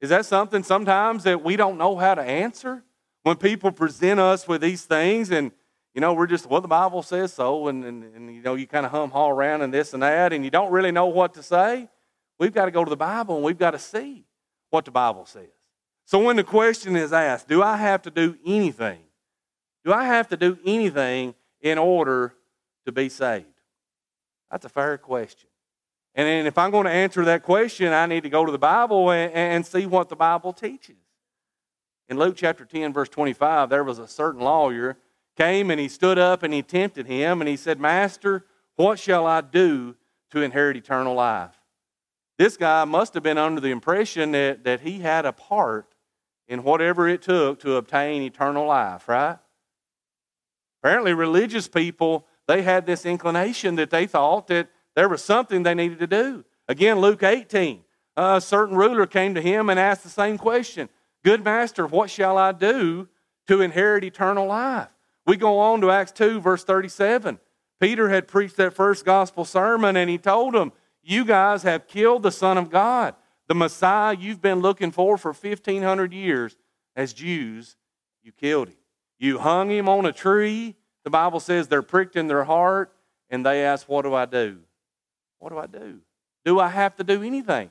Is 0.00 0.10
that 0.10 0.26
something 0.26 0.62
sometimes 0.62 1.24
that 1.24 1.44
we 1.44 1.56
don't 1.56 1.78
know 1.78 1.96
how 1.96 2.14
to 2.14 2.22
answer? 2.22 2.82
When 3.22 3.36
people 3.36 3.70
present 3.70 4.18
us 4.18 4.48
with 4.48 4.62
these 4.62 4.84
things 4.84 5.30
and 5.30 5.52
you 5.94 6.00
know, 6.00 6.14
we're 6.14 6.26
just, 6.26 6.46
well, 6.46 6.62
the 6.62 6.68
Bible 6.68 7.02
says 7.02 7.34
so, 7.34 7.68
and, 7.68 7.84
and, 7.84 8.02
and 8.14 8.34
you 8.34 8.40
know, 8.40 8.54
you 8.54 8.66
kind 8.66 8.86
of 8.86 8.92
hum 8.92 9.10
haul 9.10 9.28
around 9.28 9.60
and 9.60 9.74
this 9.74 9.92
and 9.92 10.02
that, 10.02 10.32
and 10.32 10.42
you 10.42 10.50
don't 10.50 10.72
really 10.72 10.90
know 10.90 11.06
what 11.06 11.34
to 11.34 11.42
say. 11.42 11.86
We've 12.38 12.52
got 12.52 12.64
to 12.64 12.70
go 12.70 12.82
to 12.82 12.88
the 12.88 12.96
Bible 12.96 13.36
and 13.36 13.44
we've 13.44 13.58
got 13.58 13.72
to 13.72 13.78
see. 13.78 14.24
what 14.72 14.86
the 14.86 14.90
Bible 14.90 15.26
says. 15.26 15.50
So 16.06 16.18
when 16.18 16.36
the 16.36 16.44
question 16.44 16.96
is 16.96 17.12
asked, 17.12 17.46
do 17.46 17.62
I 17.62 17.76
have 17.76 18.02
to 18.02 18.10
do 18.10 18.36
anything? 18.44 19.00
Do 19.84 19.92
I 19.92 20.06
have 20.06 20.28
to 20.28 20.36
do 20.36 20.58
anything 20.64 21.34
in 21.62 21.78
order 21.78 22.34
to 22.84 22.92
be 22.92 23.08
saved? 23.08 23.46
That's 24.50 24.66
a 24.66 24.68
fair 24.68 24.98
question. 24.98 25.48
And 26.14 26.46
if 26.46 26.58
I'm 26.58 26.70
going 26.70 26.84
to 26.84 26.90
answer 26.92 27.24
that 27.24 27.42
question, 27.42 27.92
I 27.92 28.04
need 28.04 28.24
to 28.24 28.28
go 28.28 28.44
to 28.44 28.52
the 28.52 28.58
Bible 28.58 29.10
and, 29.10 29.32
and 29.32 29.66
see 29.66 29.86
what 29.86 30.10
the 30.10 30.16
Bible 30.16 30.52
teaches. 30.52 30.96
In 32.08 32.18
Luke 32.18 32.36
chapter 32.36 32.66
10, 32.66 32.92
verse 32.92 33.08
25, 33.08 33.70
there 33.70 33.84
was 33.84 33.98
a 33.98 34.06
certain 34.06 34.42
lawyer 34.42 34.98
came 35.36 35.70
and 35.70 35.80
he 35.80 35.88
stood 35.88 36.18
up 36.18 36.42
and 36.42 36.52
he 36.52 36.62
tempted 36.62 37.06
him 37.06 37.40
and 37.40 37.48
he 37.48 37.56
said, 37.56 37.80
Master, 37.80 38.44
what 38.76 38.98
shall 38.98 39.26
I 39.26 39.40
do 39.40 39.96
to 40.30 40.42
inherit 40.42 40.76
eternal 40.76 41.14
life? 41.14 41.54
This 42.38 42.58
guy 42.58 42.84
must 42.84 43.14
have 43.14 43.22
been 43.22 43.38
under 43.38 43.60
the 43.60 43.70
impression 43.70 44.32
that, 44.32 44.64
that 44.64 44.80
he 44.80 44.98
had 44.98 45.24
a 45.24 45.32
part 45.32 45.94
in 46.48 46.62
whatever 46.62 47.08
it 47.08 47.22
took 47.22 47.60
to 47.60 47.76
obtain 47.76 48.22
eternal 48.22 48.66
life, 48.66 49.08
right? 49.08 49.38
Apparently, 50.82 51.14
religious 51.14 51.68
people, 51.68 52.26
they 52.48 52.62
had 52.62 52.86
this 52.86 53.06
inclination 53.06 53.76
that 53.76 53.90
they 53.90 54.06
thought 54.06 54.48
that 54.48 54.68
there 54.96 55.08
was 55.08 55.22
something 55.22 55.62
they 55.62 55.74
needed 55.74 56.00
to 56.00 56.06
do. 56.06 56.44
Again, 56.68 56.98
Luke 56.98 57.22
18, 57.22 57.82
a 58.16 58.40
certain 58.40 58.76
ruler 58.76 59.06
came 59.06 59.34
to 59.34 59.40
him 59.40 59.70
and 59.70 59.78
asked 59.78 60.02
the 60.02 60.08
same 60.08 60.38
question 60.38 60.88
Good 61.24 61.44
master, 61.44 61.86
what 61.86 62.10
shall 62.10 62.36
I 62.36 62.52
do 62.52 63.08
to 63.46 63.60
inherit 63.60 64.02
eternal 64.02 64.46
life? 64.48 64.88
We 65.24 65.36
go 65.36 65.60
on 65.60 65.80
to 65.82 65.90
Acts 65.90 66.12
2, 66.12 66.40
verse 66.40 66.64
37. 66.64 67.38
Peter 67.80 68.08
had 68.08 68.28
preached 68.28 68.56
that 68.56 68.74
first 68.74 69.04
gospel 69.04 69.44
sermon 69.44 69.96
and 69.96 70.10
he 70.10 70.18
told 70.18 70.54
them, 70.54 70.72
You 71.02 71.24
guys 71.24 71.62
have 71.62 71.86
killed 71.86 72.24
the 72.24 72.32
Son 72.32 72.58
of 72.58 72.70
God, 72.70 73.14
the 73.46 73.54
Messiah 73.54 74.16
you've 74.16 74.42
been 74.42 74.60
looking 74.60 74.90
for 74.90 75.16
for 75.16 75.32
1,500 75.32 76.12
years 76.12 76.56
as 76.96 77.12
Jews. 77.12 77.76
You 78.22 78.32
killed 78.32 78.68
him. 78.68 78.76
You 79.22 79.38
hung 79.38 79.70
him 79.70 79.88
on 79.88 80.04
a 80.04 80.12
tree. 80.12 80.74
The 81.04 81.10
Bible 81.10 81.38
says 81.38 81.68
they're 81.68 81.80
pricked 81.80 82.16
in 82.16 82.26
their 82.26 82.42
heart 82.42 82.92
and 83.30 83.46
they 83.46 83.64
ask, 83.64 83.88
What 83.88 84.02
do 84.02 84.12
I 84.14 84.26
do? 84.26 84.58
What 85.38 85.50
do 85.50 85.58
I 85.58 85.68
do? 85.68 86.00
Do 86.44 86.58
I 86.58 86.66
have 86.66 86.96
to 86.96 87.04
do 87.04 87.22
anything? 87.22 87.70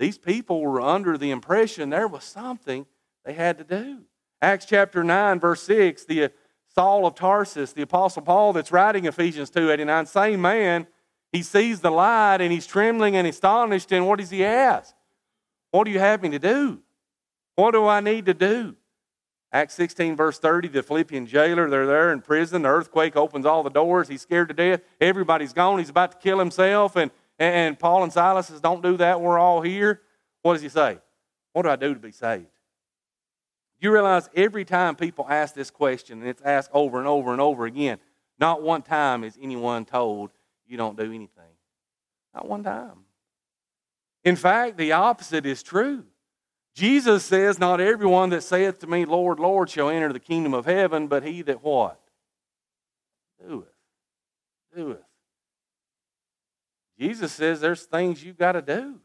These 0.00 0.18
people 0.18 0.60
were 0.60 0.80
under 0.80 1.16
the 1.16 1.30
impression 1.30 1.90
there 1.90 2.08
was 2.08 2.24
something 2.24 2.86
they 3.24 3.34
had 3.34 3.58
to 3.58 3.64
do. 3.64 4.00
Acts 4.42 4.66
chapter 4.66 5.04
9, 5.04 5.38
verse 5.38 5.62
6, 5.62 6.06
the 6.06 6.24
uh, 6.24 6.28
Saul 6.74 7.06
of 7.06 7.14
Tarsus, 7.14 7.72
the 7.72 7.82
Apostle 7.82 8.22
Paul 8.22 8.52
that's 8.52 8.72
writing 8.72 9.04
Ephesians 9.04 9.50
2.89, 9.52 10.08
same 10.08 10.40
man, 10.40 10.88
he 11.30 11.44
sees 11.44 11.78
the 11.80 11.90
light 11.92 12.40
and 12.40 12.50
he's 12.50 12.66
trembling 12.66 13.14
and 13.14 13.28
astonished, 13.28 13.92
and 13.92 14.08
what 14.08 14.18
does 14.18 14.30
he 14.30 14.44
ask? 14.44 14.92
What 15.70 15.84
do 15.84 15.92
you 15.92 16.00
have 16.00 16.20
me 16.20 16.30
to 16.30 16.38
do? 16.40 16.80
What 17.54 17.72
do 17.72 17.86
I 17.86 18.00
need 18.00 18.26
to 18.26 18.34
do? 18.34 18.74
Acts 19.52 19.74
16, 19.74 20.14
verse 20.14 20.38
30, 20.38 20.68
the 20.68 20.82
Philippian 20.82 21.26
jailer, 21.26 21.68
they're 21.68 21.86
there 21.86 22.12
in 22.12 22.20
prison. 22.20 22.62
The 22.62 22.68
earthquake 22.68 23.16
opens 23.16 23.44
all 23.44 23.64
the 23.64 23.70
doors. 23.70 24.08
He's 24.08 24.22
scared 24.22 24.48
to 24.48 24.54
death. 24.54 24.80
Everybody's 25.00 25.52
gone. 25.52 25.78
He's 25.78 25.88
about 25.88 26.12
to 26.12 26.18
kill 26.18 26.38
himself. 26.38 26.94
And, 26.94 27.10
and 27.38 27.76
Paul 27.76 28.04
and 28.04 28.12
Silas 28.12 28.46
says, 28.46 28.60
Don't 28.60 28.82
do 28.82 28.96
that. 28.98 29.20
We're 29.20 29.38
all 29.38 29.60
here. 29.60 30.02
What 30.42 30.52
does 30.52 30.62
he 30.62 30.68
say? 30.68 30.98
What 31.52 31.62
do 31.62 31.68
I 31.68 31.76
do 31.76 31.94
to 31.94 32.00
be 32.00 32.12
saved? 32.12 32.46
You 33.80 33.92
realize 33.92 34.28
every 34.36 34.64
time 34.64 34.94
people 34.94 35.26
ask 35.28 35.54
this 35.54 35.70
question, 35.70 36.20
and 36.20 36.28
it's 36.28 36.42
asked 36.42 36.70
over 36.72 36.98
and 36.98 37.08
over 37.08 37.32
and 37.32 37.40
over 37.40 37.66
again, 37.66 37.98
not 38.38 38.62
one 38.62 38.82
time 38.82 39.24
is 39.24 39.36
anyone 39.40 39.84
told 39.84 40.30
you 40.66 40.76
don't 40.76 40.96
do 40.96 41.06
anything. 41.06 41.28
Not 42.34 42.46
one 42.46 42.62
time. 42.62 43.04
In 44.22 44.36
fact, 44.36 44.76
the 44.76 44.92
opposite 44.92 45.44
is 45.44 45.62
true. 45.62 46.04
Jesus 46.74 47.24
says, 47.24 47.58
Not 47.58 47.80
everyone 47.80 48.30
that 48.30 48.42
saith 48.42 48.78
to 48.80 48.86
me, 48.86 49.04
Lord, 49.04 49.40
Lord, 49.40 49.70
shall 49.70 49.88
enter 49.88 50.12
the 50.12 50.20
kingdom 50.20 50.54
of 50.54 50.66
heaven, 50.66 51.08
but 51.08 51.24
he 51.24 51.42
that 51.42 51.62
what? 51.62 52.00
Doeth. 53.42 53.64
Doeth. 54.76 54.98
Jesus 56.98 57.32
says 57.32 57.60
there's 57.60 57.84
things 57.84 58.22
you've 58.22 58.38
got 58.38 58.52
to 58.52 58.62
do. 58.62 59.00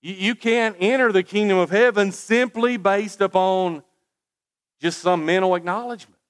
You 0.00 0.34
can't 0.36 0.76
enter 0.78 1.10
the 1.10 1.24
kingdom 1.24 1.58
of 1.58 1.70
heaven 1.70 2.12
simply 2.12 2.76
based 2.76 3.20
upon 3.20 3.82
just 4.80 5.00
some 5.00 5.24
mental 5.24 5.56
acknowledgement, 5.56 6.20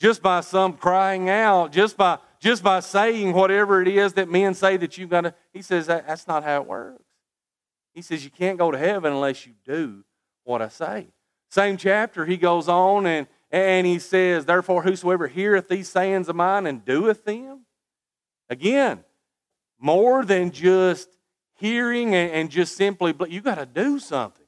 just 0.00 0.22
by 0.22 0.40
some 0.40 0.72
crying 0.72 1.30
out, 1.30 1.70
just 1.70 1.96
by, 1.96 2.18
just 2.40 2.64
by 2.64 2.80
saying 2.80 3.32
whatever 3.32 3.80
it 3.80 3.86
is 3.86 4.14
that 4.14 4.28
men 4.28 4.54
say 4.54 4.76
that 4.78 4.98
you've 4.98 5.10
got 5.10 5.20
to. 5.20 5.34
He 5.52 5.62
says 5.62 5.86
that, 5.86 6.08
that's 6.08 6.26
not 6.26 6.42
how 6.42 6.62
it 6.62 6.66
works. 6.66 7.05
He 7.96 8.02
says 8.02 8.22
you 8.22 8.30
can't 8.30 8.58
go 8.58 8.70
to 8.70 8.76
heaven 8.76 9.10
unless 9.10 9.46
you 9.46 9.54
do 9.64 10.04
what 10.44 10.60
I 10.60 10.68
say. 10.68 11.08
Same 11.48 11.78
chapter, 11.78 12.26
he 12.26 12.36
goes 12.36 12.68
on 12.68 13.06
and, 13.06 13.26
and 13.50 13.86
he 13.86 13.98
says, 13.98 14.44
Therefore, 14.44 14.82
whosoever 14.82 15.26
heareth 15.28 15.66
these 15.66 15.88
sayings 15.88 16.28
of 16.28 16.36
mine 16.36 16.66
and 16.66 16.84
doeth 16.84 17.24
them, 17.24 17.62
again, 18.50 19.02
more 19.80 20.26
than 20.26 20.50
just 20.50 21.08
hearing 21.54 22.14
and, 22.14 22.50
just 22.50 22.76
simply, 22.76 23.14
you 23.30 23.40
got 23.40 23.54
to 23.54 23.64
do 23.64 23.98
something. 23.98 24.44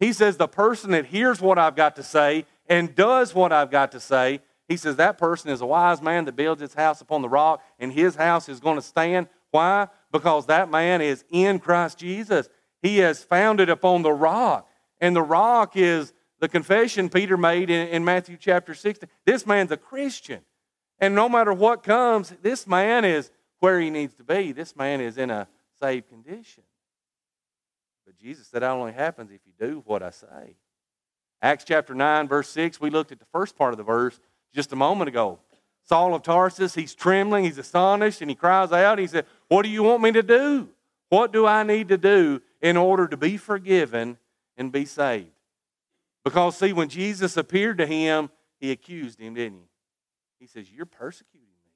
He 0.00 0.12
says, 0.12 0.36
the 0.36 0.48
person 0.48 0.90
that 0.90 1.06
hears 1.06 1.40
what 1.40 1.58
I've 1.58 1.76
got 1.76 1.94
to 1.94 2.02
say 2.02 2.44
and 2.68 2.92
does 2.96 3.32
what 3.36 3.52
I've 3.52 3.70
got 3.70 3.92
to 3.92 4.00
say, 4.00 4.40
he 4.66 4.76
says, 4.76 4.96
that 4.96 5.16
person 5.16 5.50
is 5.50 5.60
a 5.60 5.66
wise 5.66 6.02
man 6.02 6.24
that 6.24 6.34
builds 6.34 6.60
his 6.60 6.74
house 6.74 7.00
upon 7.00 7.22
the 7.22 7.28
rock, 7.28 7.62
and 7.78 7.92
his 7.92 8.16
house 8.16 8.48
is 8.48 8.58
going 8.58 8.76
to 8.76 8.82
stand. 8.82 9.28
Why? 9.52 9.86
Because 10.10 10.46
that 10.46 10.70
man 10.72 11.00
is 11.00 11.24
in 11.30 11.60
Christ 11.60 11.98
Jesus. 11.98 12.48
He 12.82 12.98
has 12.98 13.22
founded 13.22 13.68
upon 13.68 14.02
the 14.02 14.12
rock. 14.12 14.68
And 15.00 15.14
the 15.14 15.22
rock 15.22 15.76
is 15.76 16.12
the 16.40 16.48
confession 16.48 17.08
Peter 17.08 17.36
made 17.36 17.70
in, 17.70 17.88
in 17.88 18.04
Matthew 18.04 18.36
chapter 18.38 18.74
16. 18.74 19.08
This 19.24 19.46
man's 19.46 19.70
a 19.70 19.76
Christian. 19.76 20.40
And 20.98 21.14
no 21.14 21.28
matter 21.28 21.52
what 21.52 21.82
comes, 21.82 22.34
this 22.42 22.66
man 22.66 23.04
is 23.04 23.30
where 23.60 23.80
he 23.80 23.90
needs 23.90 24.14
to 24.14 24.24
be. 24.24 24.52
This 24.52 24.76
man 24.76 25.00
is 25.00 25.18
in 25.18 25.30
a 25.30 25.48
saved 25.80 26.08
condition. 26.08 26.62
But 28.06 28.16
Jesus 28.18 28.48
said 28.48 28.62
that 28.62 28.70
only 28.70 28.92
happens 28.92 29.30
if 29.30 29.40
you 29.46 29.52
do 29.58 29.82
what 29.86 30.02
I 30.02 30.10
say. 30.10 30.56
Acts 31.42 31.64
chapter 31.64 31.94
9, 31.94 32.28
verse 32.28 32.48
6, 32.50 32.80
we 32.80 32.90
looked 32.90 33.12
at 33.12 33.18
the 33.18 33.26
first 33.32 33.56
part 33.56 33.72
of 33.72 33.78
the 33.78 33.84
verse 33.84 34.20
just 34.54 34.72
a 34.72 34.76
moment 34.76 35.08
ago. 35.08 35.38
Saul 35.84 36.14
of 36.14 36.22
Tarsus, 36.22 36.74
he's 36.74 36.94
trembling, 36.94 37.44
he's 37.44 37.56
astonished, 37.56 38.20
and 38.20 38.30
he 38.30 38.34
cries 38.34 38.72
out. 38.72 38.98
He 38.98 39.06
said, 39.06 39.26
What 39.48 39.62
do 39.62 39.68
you 39.68 39.82
want 39.82 40.02
me 40.02 40.12
to 40.12 40.22
do? 40.22 40.68
What 41.08 41.32
do 41.32 41.46
I 41.46 41.62
need 41.62 41.88
to 41.88 41.98
do 41.98 42.42
in 42.60 42.76
order 42.76 43.06
to 43.08 43.16
be 43.16 43.36
forgiven 43.36 44.18
and 44.56 44.72
be 44.72 44.84
saved? 44.84 45.30
Because, 46.24 46.56
see, 46.56 46.72
when 46.72 46.88
Jesus 46.88 47.36
appeared 47.36 47.78
to 47.78 47.86
him, 47.86 48.30
he 48.58 48.70
accused 48.70 49.18
him, 49.18 49.34
didn't 49.34 49.58
he? 49.58 49.68
He 50.40 50.46
says, 50.46 50.70
You're 50.70 50.86
persecuting 50.86 51.48
me. 51.48 51.72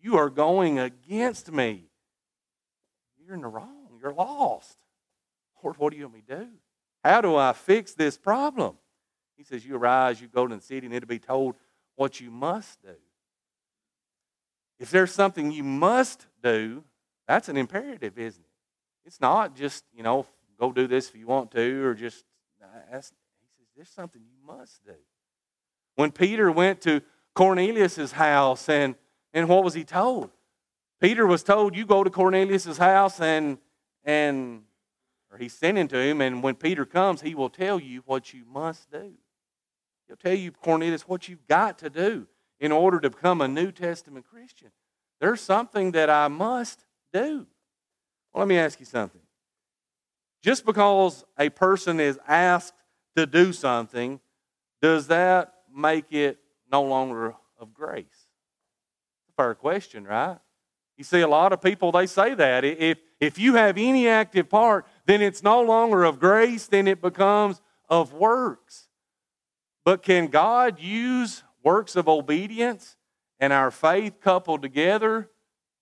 You 0.00 0.16
are 0.18 0.30
going 0.30 0.78
against 0.78 1.50
me. 1.50 1.84
You're 3.24 3.34
in 3.34 3.42
the 3.42 3.48
wrong. 3.48 3.98
You're 4.00 4.12
lost. 4.12 4.76
Lord, 5.62 5.76
what 5.78 5.92
do 5.92 5.98
you 5.98 6.04
want 6.04 6.14
me 6.14 6.22
to 6.28 6.36
do? 6.44 6.48
How 7.04 7.20
do 7.20 7.36
I 7.36 7.52
fix 7.52 7.94
this 7.94 8.16
problem? 8.16 8.76
He 9.36 9.44
says, 9.44 9.64
You 9.64 9.76
arise, 9.76 10.20
you 10.20 10.28
go 10.28 10.46
to 10.46 10.54
the 10.54 10.62
city, 10.62 10.86
and 10.86 10.94
it'll 10.94 11.06
be 11.06 11.18
told 11.18 11.54
what 11.96 12.20
you 12.20 12.30
must 12.30 12.80
do. 12.82 12.94
If 14.78 14.90
there's 14.90 15.12
something 15.12 15.50
you 15.50 15.64
must 15.64 16.26
do, 16.42 16.84
that's 17.26 17.48
an 17.48 17.56
imperative, 17.56 18.18
isn't 18.18 18.40
it? 18.40 18.47
It's 19.08 19.22
not 19.22 19.56
just, 19.56 19.84
you 19.96 20.02
know, 20.02 20.26
go 20.60 20.70
do 20.70 20.86
this 20.86 21.08
if 21.08 21.16
you 21.16 21.26
want 21.26 21.50
to, 21.52 21.82
or 21.82 21.94
just, 21.94 22.26
he 22.58 22.66
says, 22.92 23.10
there's 23.74 23.88
something 23.88 24.20
you 24.20 24.36
must 24.46 24.84
do. 24.84 24.92
When 25.94 26.12
Peter 26.12 26.52
went 26.52 26.82
to 26.82 27.00
Cornelius' 27.34 28.12
house, 28.12 28.68
and, 28.68 28.96
and 29.32 29.48
what 29.48 29.64
was 29.64 29.72
he 29.72 29.82
told? 29.82 30.28
Peter 31.00 31.26
was 31.26 31.42
told, 31.42 31.74
You 31.74 31.86
go 31.86 32.04
to 32.04 32.10
Cornelius' 32.10 32.76
house 32.76 33.18
and 33.18 33.56
and 34.04 34.64
or 35.32 35.38
he's 35.38 35.54
sending 35.54 35.88
to 35.88 35.96
him, 35.96 36.20
and 36.20 36.42
when 36.42 36.54
Peter 36.54 36.84
comes, 36.84 37.22
he 37.22 37.34
will 37.34 37.50
tell 37.50 37.80
you 37.80 38.02
what 38.04 38.34
you 38.34 38.44
must 38.46 38.90
do. 38.90 39.14
He'll 40.06 40.16
tell 40.16 40.34
you, 40.34 40.52
Cornelius, 40.52 41.08
what 41.08 41.28
you've 41.28 41.46
got 41.46 41.78
to 41.78 41.88
do 41.88 42.26
in 42.60 42.72
order 42.72 43.00
to 43.00 43.08
become 43.08 43.40
a 43.40 43.48
New 43.48 43.72
Testament 43.72 44.26
Christian. 44.28 44.70
There's 45.18 45.40
something 45.40 45.92
that 45.92 46.10
I 46.10 46.28
must 46.28 46.84
do. 47.10 47.46
Well, 48.32 48.40
let 48.40 48.48
me 48.48 48.58
ask 48.58 48.78
you 48.80 48.86
something. 48.86 49.20
Just 50.42 50.64
because 50.64 51.24
a 51.38 51.48
person 51.48 52.00
is 52.00 52.18
asked 52.26 52.74
to 53.16 53.26
do 53.26 53.52
something, 53.52 54.20
does 54.80 55.08
that 55.08 55.52
make 55.74 56.12
it 56.12 56.38
no 56.70 56.82
longer 56.82 57.34
of 57.58 57.74
grace? 57.74 58.28
Fair 59.36 59.54
question, 59.54 60.04
right? 60.04 60.38
You 60.96 61.04
see, 61.04 61.20
a 61.20 61.28
lot 61.28 61.52
of 61.52 61.60
people, 61.60 61.92
they 61.92 62.06
say 62.06 62.34
that. 62.34 62.64
If, 62.64 62.98
if 63.20 63.38
you 63.38 63.54
have 63.54 63.78
any 63.78 64.08
active 64.08 64.48
part, 64.48 64.84
then 65.06 65.22
it's 65.22 65.42
no 65.42 65.62
longer 65.62 66.04
of 66.04 66.18
grace, 66.18 66.66
then 66.66 66.88
it 66.88 67.00
becomes 67.00 67.60
of 67.88 68.12
works. 68.12 68.88
But 69.84 70.02
can 70.02 70.26
God 70.26 70.80
use 70.80 71.44
works 71.62 71.96
of 71.96 72.08
obedience 72.08 72.96
and 73.38 73.52
our 73.52 73.70
faith 73.70 74.20
coupled 74.20 74.62
together 74.62 75.30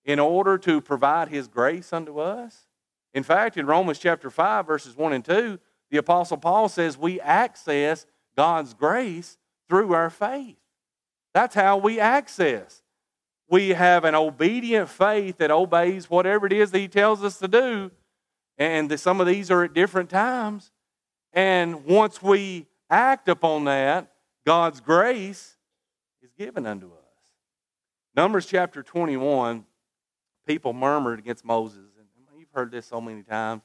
in 0.07 0.17
order 0.17 0.57
to 0.57 0.81
provide 0.81 1.27
His 1.27 1.47
grace 1.47 1.93
unto 1.93 2.17
us? 2.17 2.65
In 3.13 3.21
fact, 3.21 3.57
in 3.57 3.67
Romans 3.67 3.99
chapter 3.99 4.31
5, 4.31 4.65
verses 4.65 4.97
1 4.97 5.13
and 5.13 5.23
2, 5.23 5.59
the 5.91 5.97
Apostle 5.97 6.37
Paul 6.37 6.69
says 6.69 6.97
we 6.97 7.21
access 7.21 8.07
God's 8.35 8.73
grace 8.73 9.37
through 9.69 9.93
our 9.93 10.09
faith. 10.09 10.57
That's 11.33 11.53
how 11.53 11.77
we 11.77 11.99
access. 11.99 12.81
We 13.49 13.69
have 13.69 14.03
an 14.03 14.15
obedient 14.15 14.89
faith 14.89 15.37
that 15.37 15.51
obeys 15.51 16.09
whatever 16.09 16.47
it 16.47 16.53
is 16.53 16.71
that 16.71 16.79
He 16.79 16.87
tells 16.87 17.23
us 17.23 17.37
to 17.39 17.47
do. 17.47 17.91
And 18.57 18.99
some 18.99 19.21
of 19.21 19.27
these 19.27 19.51
are 19.51 19.63
at 19.63 19.73
different 19.73 20.09
times. 20.09 20.71
And 21.31 21.85
once 21.85 22.23
we 22.23 22.65
act 22.89 23.29
upon 23.29 23.65
that, 23.65 24.11
God's 24.45 24.79
grace 24.79 25.57
is 26.23 26.31
given 26.33 26.65
unto 26.65 26.87
us. 26.87 26.93
Numbers 28.15 28.47
chapter 28.47 28.81
21, 28.81 29.63
people 30.47 30.73
murmured 30.73 31.19
against 31.19 31.45
Moses. 31.45 31.77
And 31.99 32.39
you've 32.39 32.51
heard 32.51 32.71
this 32.71 32.85
so 32.85 33.01
many 33.01 33.21
times. 33.23 33.61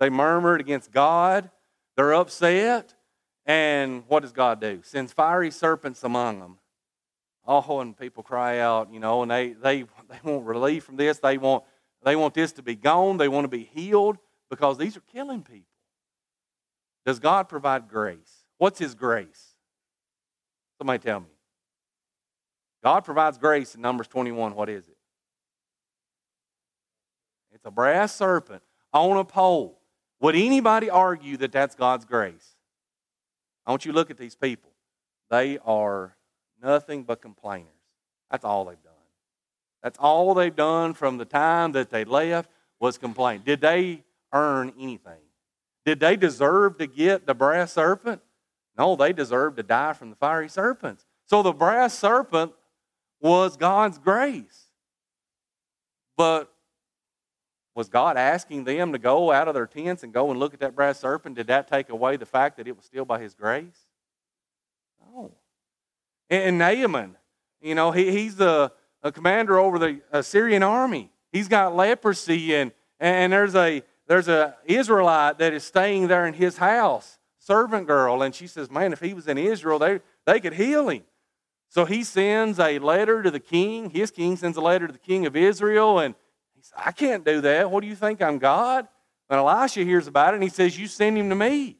They 0.00 0.10
murmured 0.10 0.60
against 0.60 0.92
God. 0.92 1.50
They're 1.96 2.14
upset. 2.14 2.94
And 3.46 4.02
what 4.08 4.20
does 4.20 4.32
God 4.32 4.60
do? 4.60 4.80
Sends 4.82 5.12
fiery 5.12 5.50
serpents 5.50 6.02
among 6.02 6.40
them. 6.40 6.58
Oh, 7.46 7.80
and 7.80 7.96
people 7.96 8.22
cry 8.22 8.58
out, 8.58 8.92
you 8.92 8.98
know, 9.00 9.22
and 9.22 9.30
they, 9.30 9.52
they, 9.52 9.82
they 9.82 10.18
want 10.24 10.44
relief 10.44 10.84
from 10.84 10.96
this. 10.96 11.18
They 11.18 11.38
want, 11.38 11.64
they 12.02 12.16
want 12.16 12.34
this 12.34 12.52
to 12.52 12.62
be 12.62 12.74
gone. 12.74 13.18
They 13.18 13.28
want 13.28 13.44
to 13.44 13.48
be 13.48 13.64
healed 13.64 14.18
because 14.50 14.78
these 14.78 14.96
are 14.96 15.02
killing 15.12 15.42
people. 15.42 15.68
Does 17.04 17.18
God 17.18 17.48
provide 17.48 17.88
grace? 17.88 18.44
What's 18.56 18.78
His 18.78 18.94
grace? 18.94 19.50
Somebody 20.78 21.00
tell 21.00 21.20
me. 21.20 21.26
God 22.82 23.04
provides 23.04 23.38
grace 23.38 23.74
in 23.74 23.82
Numbers 23.82 24.08
21. 24.08 24.54
What 24.54 24.68
is 24.68 24.88
it? 24.88 24.96
A 27.64 27.70
brass 27.70 28.14
serpent 28.14 28.62
on 28.92 29.16
a 29.16 29.24
pole. 29.24 29.80
Would 30.20 30.34
anybody 30.34 30.90
argue 30.90 31.36
that 31.38 31.52
that's 31.52 31.74
God's 31.74 32.04
grace? 32.04 32.54
I 33.66 33.70
want 33.70 33.84
you 33.84 33.92
to 33.92 33.96
look 33.96 34.10
at 34.10 34.18
these 34.18 34.34
people. 34.34 34.70
They 35.30 35.58
are 35.64 36.16
nothing 36.62 37.02
but 37.04 37.22
complainers. 37.22 37.68
That's 38.30 38.44
all 38.44 38.64
they've 38.64 38.82
done. 38.82 38.92
That's 39.82 39.98
all 39.98 40.34
they've 40.34 40.54
done 40.54 40.94
from 40.94 41.18
the 41.18 41.24
time 41.24 41.72
that 41.72 41.90
they 41.90 42.04
left 42.04 42.50
was 42.80 42.98
complain. 42.98 43.42
Did 43.44 43.60
they 43.60 44.02
earn 44.32 44.72
anything? 44.78 45.20
Did 45.84 46.00
they 46.00 46.16
deserve 46.16 46.78
to 46.78 46.86
get 46.86 47.26
the 47.26 47.34
brass 47.34 47.72
serpent? 47.72 48.22
No, 48.76 48.96
they 48.96 49.12
deserved 49.12 49.56
to 49.58 49.62
die 49.62 49.92
from 49.92 50.10
the 50.10 50.16
fiery 50.16 50.48
serpents. 50.48 51.04
So 51.26 51.42
the 51.42 51.52
brass 51.52 51.96
serpent 51.98 52.52
was 53.20 53.56
God's 53.56 53.98
grace. 53.98 54.68
But 56.16 56.53
was 57.74 57.88
God 57.88 58.16
asking 58.16 58.64
them 58.64 58.92
to 58.92 58.98
go 58.98 59.32
out 59.32 59.48
of 59.48 59.54
their 59.54 59.66
tents 59.66 60.02
and 60.02 60.12
go 60.12 60.30
and 60.30 60.38
look 60.38 60.54
at 60.54 60.60
that 60.60 60.74
brass 60.74 61.00
serpent? 61.00 61.36
Did 61.36 61.48
that 61.48 61.68
take 61.68 61.88
away 61.88 62.16
the 62.16 62.26
fact 62.26 62.56
that 62.56 62.68
it 62.68 62.76
was 62.76 62.84
still 62.84 63.04
by 63.04 63.20
His 63.20 63.34
grace? 63.34 63.86
No. 65.00 65.32
And 66.30 66.58
Naaman, 66.58 67.16
you 67.60 67.74
know, 67.74 67.90
he, 67.90 68.10
he's 68.10 68.40
a 68.40 68.70
commander 69.12 69.58
over 69.58 69.78
the 69.78 70.00
Assyrian 70.12 70.62
army. 70.62 71.10
He's 71.32 71.48
got 71.48 71.74
leprosy, 71.74 72.54
and, 72.54 72.72
and 73.00 73.32
there's 73.32 73.54
a 73.54 73.82
there's 74.06 74.28
a 74.28 74.56
Israelite 74.66 75.38
that 75.38 75.52
is 75.52 75.64
staying 75.64 76.08
there 76.08 76.26
in 76.26 76.34
his 76.34 76.58
house, 76.58 77.18
servant 77.38 77.86
girl, 77.86 78.22
and 78.22 78.34
she 78.34 78.46
says, 78.46 78.70
Man, 78.70 78.92
if 78.92 79.00
he 79.00 79.14
was 79.14 79.28
in 79.28 79.38
Israel, 79.38 79.78
they, 79.78 80.00
they 80.26 80.40
could 80.40 80.54
heal 80.54 80.88
him. 80.88 81.02
So 81.68 81.84
he 81.84 82.04
sends 82.04 82.60
a 82.60 82.78
letter 82.78 83.22
to 83.22 83.30
the 83.30 83.40
king. 83.40 83.90
His 83.90 84.10
king 84.10 84.36
sends 84.36 84.56
a 84.56 84.60
letter 84.60 84.86
to 84.86 84.92
the 84.92 84.98
king 84.98 85.26
of 85.26 85.34
Israel, 85.34 85.98
and 85.98 86.14
I 86.76 86.92
can't 86.92 87.24
do 87.24 87.40
that. 87.42 87.70
What 87.70 87.82
do 87.82 87.86
you 87.86 87.94
think? 87.94 88.22
I'm 88.22 88.38
God? 88.38 88.88
And 89.28 89.38
Elisha 89.38 89.84
hears 89.84 90.06
about 90.06 90.34
it, 90.34 90.36
and 90.36 90.42
he 90.42 90.48
says, 90.48 90.78
You 90.78 90.86
send 90.86 91.18
him 91.18 91.28
to 91.30 91.34
me. 91.34 91.78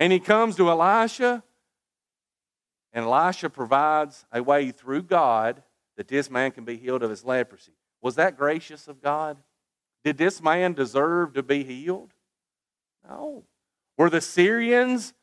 And 0.00 0.12
he 0.12 0.18
comes 0.18 0.56
to 0.56 0.68
Elisha, 0.68 1.42
and 2.92 3.04
Elisha 3.04 3.50
provides 3.50 4.24
a 4.32 4.42
way 4.42 4.70
through 4.70 5.02
God 5.02 5.62
that 5.96 6.08
this 6.08 6.30
man 6.30 6.50
can 6.50 6.64
be 6.64 6.76
healed 6.76 7.02
of 7.02 7.10
his 7.10 7.24
leprosy. 7.24 7.72
Was 8.00 8.16
that 8.16 8.36
gracious 8.36 8.88
of 8.88 9.00
God? 9.00 9.36
Did 10.04 10.18
this 10.18 10.42
man 10.42 10.74
deserve 10.74 11.34
to 11.34 11.42
be 11.42 11.64
healed? 11.64 12.12
No. 13.08 13.44
Were 13.96 14.10
the 14.10 14.20
Syrians, 14.20 15.14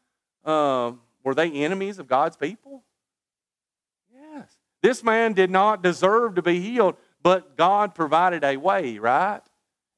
uh, 0.43 0.93
were 1.23 1.35
they 1.35 1.51
enemies 1.51 1.99
of 1.99 2.07
God's 2.07 2.37
people? 2.37 2.83
Yes. 4.13 4.57
This 4.81 5.03
man 5.03 5.33
did 5.33 5.51
not 5.51 5.83
deserve 5.83 6.35
to 6.35 6.41
be 6.41 6.59
healed, 6.59 6.95
but 7.21 7.57
God 7.57 7.95
provided 7.95 8.43
a 8.43 8.57
way, 8.57 8.97
right? 8.97 9.41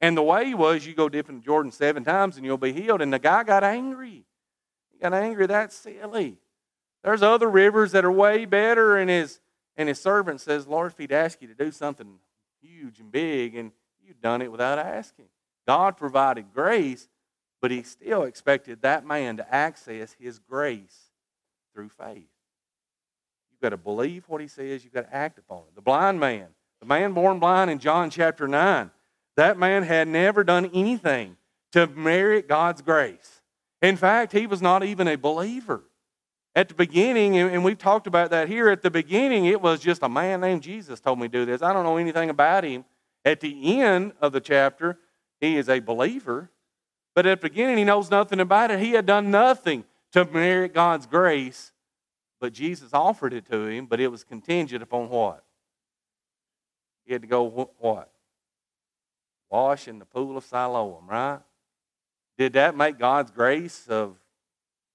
And 0.02 0.18
the 0.18 0.24
way 0.24 0.54
was 0.54 0.86
you 0.86 0.94
go 0.94 1.10
dip 1.10 1.30
in 1.30 1.42
Jordan 1.42 1.72
seven 1.72 2.04
times 2.04 2.38
and 2.38 2.46
you'll 2.46 2.58
be 2.58 2.74
healed. 2.74 3.02
And 3.02 3.14
the 3.14 3.20
guy 3.20 3.44
got 3.44 3.64
angry. 3.64 4.26
He 4.92 5.00
got 5.02 5.14
angry. 5.14 5.48
That's 5.48 5.76
silly. 5.76 6.38
There's 7.04 7.24
other 7.24 7.50
rivers 7.50 7.94
that 7.94 8.04
are 8.04 8.12
way 8.12 8.46
better. 8.46 8.98
And 8.98 9.10
his, 9.10 9.40
and 9.78 9.88
his 9.88 10.02
servant 10.02 10.42
says, 10.42 10.68
Lord, 10.68 10.92
if 10.92 10.98
he'd 10.98 11.12
ask 11.12 11.42
you 11.42 11.48
to 11.48 11.56
do 11.56 11.72
something 11.72 12.20
huge 12.62 13.00
and 13.00 13.12
big, 13.12 13.56
and 13.56 13.72
You've 14.06 14.22
done 14.22 14.42
it 14.42 14.52
without 14.52 14.80
asking. 14.80 15.26
God 15.68 15.98
provided 15.98 16.54
grace, 16.54 17.08
but 17.62 17.72
He 17.72 17.84
still 17.84 18.24
expected 18.24 18.82
that 18.82 19.06
man 19.06 19.38
to 19.38 19.54
access 19.54 20.16
His 20.20 20.40
grace 20.40 21.12
through 21.74 21.90
faith. 21.90 22.28
You've 23.52 23.62
got 23.62 23.70
to 23.70 23.78
believe 23.78 24.26
what 24.28 24.42
He 24.42 24.48
says, 24.48 24.84
you've 24.84 24.94
got 24.94 25.10
to 25.10 25.16
act 25.16 25.40
upon 25.40 25.60
it. 25.70 25.76
The 25.76 25.82
blind 25.82 26.20
man, 26.20 26.48
the 26.84 26.88
man 26.90 27.14
born 27.14 27.40
blind 27.40 27.72
in 27.72 27.80
John 27.80 28.10
chapter 28.10 28.46
9, 28.46 28.92
that 29.38 29.58
man 29.58 29.84
had 29.84 30.10
never 30.10 30.44
done 30.44 30.70
anything 30.74 31.38
to 31.72 31.88
merit 31.88 32.50
God's 32.50 32.82
grace. 32.82 33.42
In 33.82 33.96
fact, 33.96 34.34
he 34.34 34.48
was 34.48 34.62
not 34.62 34.84
even 34.84 35.08
a 35.08 35.16
believer. 35.16 35.86
At 36.56 36.68
the 36.68 36.76
beginning, 36.76 37.38
and 37.38 37.64
we've 37.64 37.78
talked 37.78 38.06
about 38.06 38.32
that 38.32 38.50
here, 38.50 38.68
at 38.70 38.82
the 38.82 38.92
beginning, 38.92 39.46
it 39.46 39.62
was 39.62 39.80
just 39.80 40.04
a 40.04 40.10
man 40.10 40.42
named 40.42 40.62
Jesus 40.62 41.00
told 41.00 41.20
me 41.20 41.30
to 41.30 41.32
do 41.32 41.46
this. 41.46 41.62
I 41.62 41.72
don't 41.72 41.86
know 41.86 41.96
anything 41.96 42.30
about 42.30 42.66
him. 42.66 42.84
At 43.24 43.40
the 43.40 43.82
end 43.82 44.12
of 44.20 44.34
the 44.34 44.42
chapter, 44.42 45.00
he 45.40 45.56
is 45.56 45.70
a 45.70 45.80
believer, 45.80 46.52
but 47.16 47.26
at 47.26 47.40
the 47.40 47.48
beginning, 47.48 47.78
he 47.78 47.86
knows 47.86 48.12
nothing 48.12 48.42
about 48.42 48.72
it. 48.72 48.80
He 48.80 48.92
had 48.92 49.06
done 49.06 49.32
nothing 49.32 49.86
to 50.12 50.26
merit 50.26 50.74
God's 50.74 51.06
grace, 51.06 51.72
but 52.42 52.52
Jesus 52.52 52.90
offered 52.94 53.32
it 53.32 53.46
to 53.46 53.68
him, 53.68 53.86
but 53.86 54.02
it 54.02 54.10
was 54.10 54.26
contingent 54.26 54.84
upon 54.84 55.08
what? 55.08 55.43
He 57.06 57.14
had 57.14 57.22
to 57.22 57.28
go 57.28 57.70
what? 57.80 58.10
Wash 59.50 59.88
in 59.88 60.00
the 60.00 60.06
pool 60.06 60.38
of 60.38 60.44
Siloam, 60.46 61.08
right? 61.08 61.40
Did 62.38 62.54
that 62.54 62.76
make 62.76 62.98
God's 62.98 63.30
grace 63.30 63.88
of, 63.88 64.16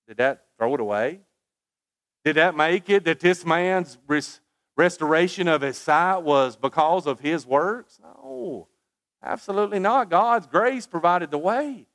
did 0.09 0.17
that 0.17 0.45
throw 0.59 0.75
it 0.75 0.81
away? 0.81 1.21
Did 2.25 2.37
that 2.37 2.57
make 2.57 2.91
it 2.91 3.05
that 3.05 3.21
this 3.21 3.45
man's 3.47 3.97
restoration 4.77 5.47
of 5.47 5.61
his 5.61 5.79
sight 5.79 6.19
was 6.19 6.57
because 6.57 7.07
of 7.07 7.21
his 7.21 7.47
works? 7.47 8.01
No, 8.03 8.67
absolutely 9.23 9.79
not. 9.79 10.11
God's 10.11 10.47
grace 10.47 10.87
provided 10.87 11.31
the 11.31 11.39
way. 11.39 11.87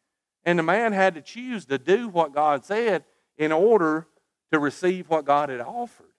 And 0.45 0.58
the 0.58 0.63
man 0.63 0.93
had 0.93 1.15
to 1.15 1.21
choose 1.21 1.65
to 1.65 1.78
do 1.78 2.08
what 2.08 2.34
God 2.34 2.63
said 2.63 3.04
in 3.38 3.52
order 3.52 4.08
to 4.52 4.60
receive 4.60 5.10
what 5.10 5.26
God 5.26 5.49
had 5.49 5.62
offered. 5.62 6.12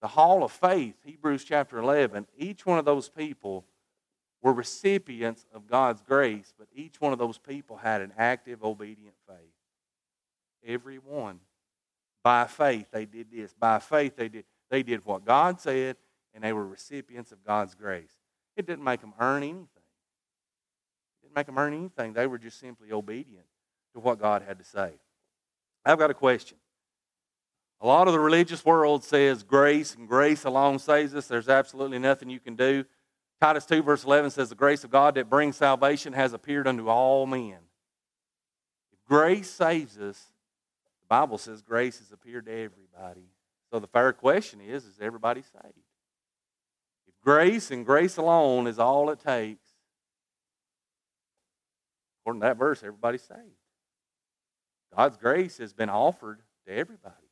The 0.00 0.08
hall 0.08 0.44
of 0.44 0.52
faith, 0.52 0.94
Hebrews 1.04 1.44
chapter 1.44 1.78
11, 1.78 2.26
each 2.36 2.64
one 2.64 2.78
of 2.78 2.84
those 2.84 3.08
people 3.08 3.64
were 4.42 4.52
recipients 4.52 5.46
of 5.52 5.66
God's 5.66 6.02
grace, 6.02 6.52
but 6.56 6.68
each 6.74 7.00
one 7.00 7.12
of 7.12 7.18
those 7.18 7.38
people 7.38 7.76
had 7.76 8.00
an 8.00 8.12
active, 8.16 8.62
obedient 8.62 9.16
faith. 9.26 9.36
Every 10.64 10.98
one. 10.98 11.40
By 12.22 12.46
faith, 12.46 12.86
they 12.92 13.06
did 13.06 13.30
this. 13.32 13.52
By 13.54 13.78
faith, 13.78 14.16
they 14.16 14.28
did. 14.28 14.44
They 14.70 14.82
did 14.82 15.04
what 15.04 15.24
God 15.24 15.60
said, 15.60 15.96
and 16.34 16.44
they 16.44 16.52
were 16.52 16.66
recipients 16.66 17.32
of 17.32 17.44
God's 17.44 17.74
grace. 17.74 18.12
It 18.56 18.66
didn't 18.66 18.84
make 18.84 19.00
them 19.00 19.14
earn 19.18 19.42
anything. 19.42 19.58
It 19.62 21.22
didn't 21.22 21.36
make 21.36 21.46
them 21.46 21.58
earn 21.58 21.72
anything. 21.72 22.12
They 22.12 22.26
were 22.26 22.38
just 22.38 22.60
simply 22.60 22.92
obedient 22.92 23.46
to 23.94 24.00
what 24.00 24.20
God 24.20 24.42
had 24.42 24.58
to 24.58 24.64
say. 24.64 24.92
I've 25.84 25.98
got 25.98 26.10
a 26.10 26.14
question. 26.14 26.58
A 27.80 27.86
lot 27.86 28.08
of 28.08 28.12
the 28.12 28.20
religious 28.20 28.64
world 28.64 29.04
says 29.04 29.42
grace 29.42 29.94
and 29.94 30.08
grace 30.08 30.44
alone 30.44 30.78
saves 30.78 31.14
us. 31.14 31.28
There's 31.28 31.48
absolutely 31.48 31.98
nothing 31.98 32.28
you 32.28 32.40
can 32.40 32.56
do. 32.56 32.84
Titus 33.40 33.66
2, 33.66 33.82
verse 33.82 34.04
11 34.04 34.30
says, 34.30 34.48
The 34.48 34.56
grace 34.56 34.82
of 34.82 34.90
God 34.90 35.14
that 35.14 35.30
brings 35.30 35.56
salvation 35.56 36.12
has 36.12 36.32
appeared 36.32 36.66
unto 36.66 36.88
all 36.88 37.24
men. 37.24 37.58
If 38.92 39.04
grace 39.04 39.48
saves 39.48 39.96
us, 39.96 40.32
the 41.02 41.06
Bible 41.08 41.38
says 41.38 41.62
grace 41.62 41.98
has 42.00 42.10
appeared 42.10 42.46
to 42.46 42.52
everybody. 42.52 43.28
So 43.70 43.78
the 43.78 43.86
fair 43.86 44.12
question 44.12 44.60
is 44.60 44.84
is 44.84 44.98
everybody 45.00 45.42
saved? 45.42 45.74
If 47.06 47.14
grace 47.22 47.70
and 47.70 47.86
grace 47.86 48.16
alone 48.16 48.66
is 48.66 48.80
all 48.80 49.10
it 49.10 49.20
takes, 49.20 49.64
according 52.20 52.40
to 52.40 52.48
that 52.48 52.56
verse, 52.56 52.82
everybody's 52.82 53.22
saved. 53.22 53.40
God's 54.96 55.16
grace 55.16 55.58
has 55.58 55.72
been 55.72 55.90
offered 55.90 56.40
to 56.66 56.72
everybody. 56.72 57.27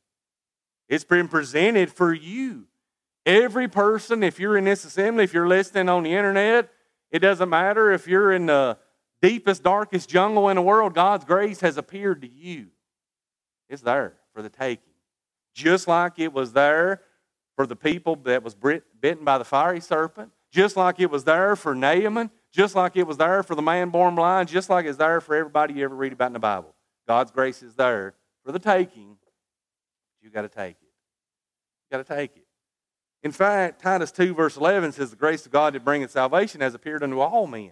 It's 0.89 1.03
been 1.03 1.27
presented 1.27 1.91
for 1.91 2.13
you. 2.13 2.65
Every 3.25 3.67
person, 3.67 4.23
if 4.23 4.39
you're 4.39 4.57
in 4.57 4.63
this 4.63 4.85
assembly, 4.85 5.25
if 5.25 5.33
you're 5.33 5.47
listening 5.47 5.89
on 5.89 6.03
the 6.03 6.13
internet, 6.13 6.69
it 7.11 7.19
doesn't 7.19 7.49
matter 7.49 7.91
if 7.91 8.07
you're 8.07 8.31
in 8.31 8.45
the 8.45 8.77
deepest, 9.21 9.63
darkest 9.63 10.09
jungle 10.09 10.49
in 10.49 10.55
the 10.55 10.61
world, 10.61 10.93
God's 10.93 11.25
grace 11.25 11.59
has 11.61 11.77
appeared 11.77 12.21
to 12.21 12.29
you. 12.29 12.67
It's 13.69 13.81
there 13.81 14.13
for 14.33 14.41
the 14.41 14.49
taking. 14.49 14.93
Just 15.53 15.87
like 15.87 16.19
it 16.19 16.31
was 16.31 16.53
there 16.53 17.01
for 17.55 17.65
the 17.65 17.75
people 17.75 18.15
that 18.23 18.43
was 18.43 18.55
bitten 18.55 19.25
by 19.25 19.37
the 19.37 19.43
fiery 19.43 19.81
serpent, 19.81 20.31
just 20.51 20.77
like 20.77 20.99
it 20.99 21.09
was 21.09 21.23
there 21.23 21.55
for 21.55 21.75
Naaman, 21.75 22.29
just 22.53 22.75
like 22.75 22.95
it 22.95 23.07
was 23.07 23.17
there 23.17 23.43
for 23.43 23.55
the 23.55 23.61
man 23.61 23.89
born 23.89 24.15
blind, 24.15 24.47
just 24.47 24.69
like 24.69 24.85
it's 24.85 24.97
there 24.97 25.19
for 25.19 25.35
everybody 25.35 25.73
you 25.73 25.83
ever 25.83 25.95
read 25.95 26.13
about 26.13 26.27
in 26.27 26.33
the 26.33 26.39
Bible. 26.39 26.73
God's 27.07 27.31
grace 27.31 27.61
is 27.61 27.73
there 27.73 28.13
for 28.45 28.51
the 28.51 28.59
taking. 28.59 29.17
You 30.27 30.33
got 30.33 30.41
to 30.41 30.49
take 30.49 30.75
it. 30.81 30.91
You 31.89 31.97
got 31.97 32.05
to 32.05 32.15
take 32.15 32.35
it. 32.35 32.45
In 33.23 33.31
fact, 33.31 33.81
Titus 33.81 34.11
2, 34.11 34.33
verse 34.33 34.57
11 34.57 34.91
says, 34.91 35.09
The 35.09 35.15
grace 35.15 35.45
of 35.45 35.53
God 35.53 35.73
that 35.73 35.85
bringeth 35.85 36.11
salvation 36.11 36.59
has 36.59 36.73
appeared 36.73 37.01
unto 37.01 37.21
all 37.21 37.47
men. 37.47 37.71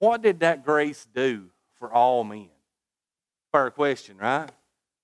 What 0.00 0.22
did 0.22 0.40
that 0.40 0.64
grace 0.64 1.06
do 1.14 1.50
for 1.78 1.92
all 1.92 2.24
men? 2.24 2.48
Fair 3.52 3.70
question, 3.70 4.18
right? 4.18 4.50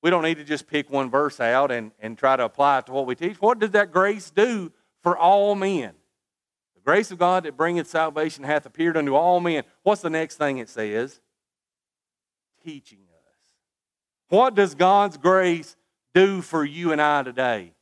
We 0.02 0.10
don't 0.10 0.24
need 0.24 0.38
to 0.38 0.44
just 0.44 0.66
pick 0.66 0.90
one 0.90 1.10
verse 1.10 1.38
out 1.40 1.70
and, 1.70 1.92
and 2.00 2.18
try 2.18 2.36
to 2.36 2.44
apply 2.44 2.78
it 2.78 2.86
to 2.86 2.92
what 2.92 3.06
we 3.06 3.14
teach. 3.14 3.40
What 3.40 3.60
did 3.60 3.72
that 3.72 3.92
grace 3.92 4.30
do 4.30 4.72
for 5.02 5.16
all 5.16 5.54
men? 5.54 5.92
The 6.74 6.80
grace 6.84 7.12
of 7.12 7.18
God 7.18 7.44
that 7.44 7.56
bringeth 7.56 7.86
salvation 7.86 8.42
hath 8.42 8.66
appeared 8.66 8.96
unto 8.96 9.14
all 9.14 9.38
men. 9.38 9.62
What's 9.84 10.02
the 10.02 10.10
next 10.10 10.36
thing 10.36 10.58
it 10.58 10.68
says? 10.68 11.20
Teaching 12.64 12.98
us. 12.98 13.14
What 14.28 14.56
does 14.56 14.74
God's 14.74 15.16
grace 15.16 15.76
do 16.14 16.40
for 16.40 16.64
you 16.64 16.92
and 16.92 17.00
I 17.02 17.22
today? 17.22 17.72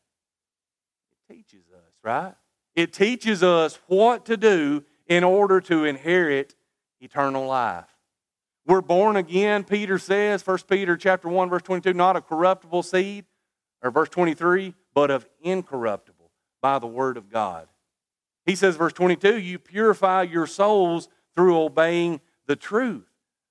It 1.12 1.32
teaches 1.32 1.64
us, 1.74 1.92
right? 2.02 2.34
It 2.74 2.92
teaches 2.92 3.42
us 3.42 3.78
what 3.86 4.24
to 4.26 4.36
do 4.36 4.84
in 5.06 5.24
order 5.24 5.60
to 5.60 5.84
inherit 5.84 6.54
eternal 7.00 7.46
life. 7.46 7.84
We're 8.66 8.80
born 8.80 9.16
again, 9.16 9.64
Peter 9.64 9.98
says, 9.98 10.46
1 10.46 10.58
Peter 10.68 10.96
chapter 10.96 11.28
1, 11.28 11.50
verse 11.50 11.62
22, 11.62 11.92
not 11.92 12.16
a 12.16 12.20
corruptible 12.20 12.82
seed, 12.82 13.24
or 13.82 13.90
verse 13.90 14.08
23, 14.08 14.74
but 14.94 15.10
of 15.10 15.26
incorruptible 15.42 16.30
by 16.60 16.78
the 16.78 16.86
word 16.86 17.16
of 17.16 17.28
God. 17.28 17.66
He 18.46 18.54
says, 18.54 18.76
verse 18.76 18.92
22, 18.92 19.38
you 19.38 19.58
purify 19.58 20.22
your 20.22 20.46
souls 20.46 21.08
through 21.34 21.58
obeying 21.58 22.20
the 22.46 22.56
truth. 22.56 23.08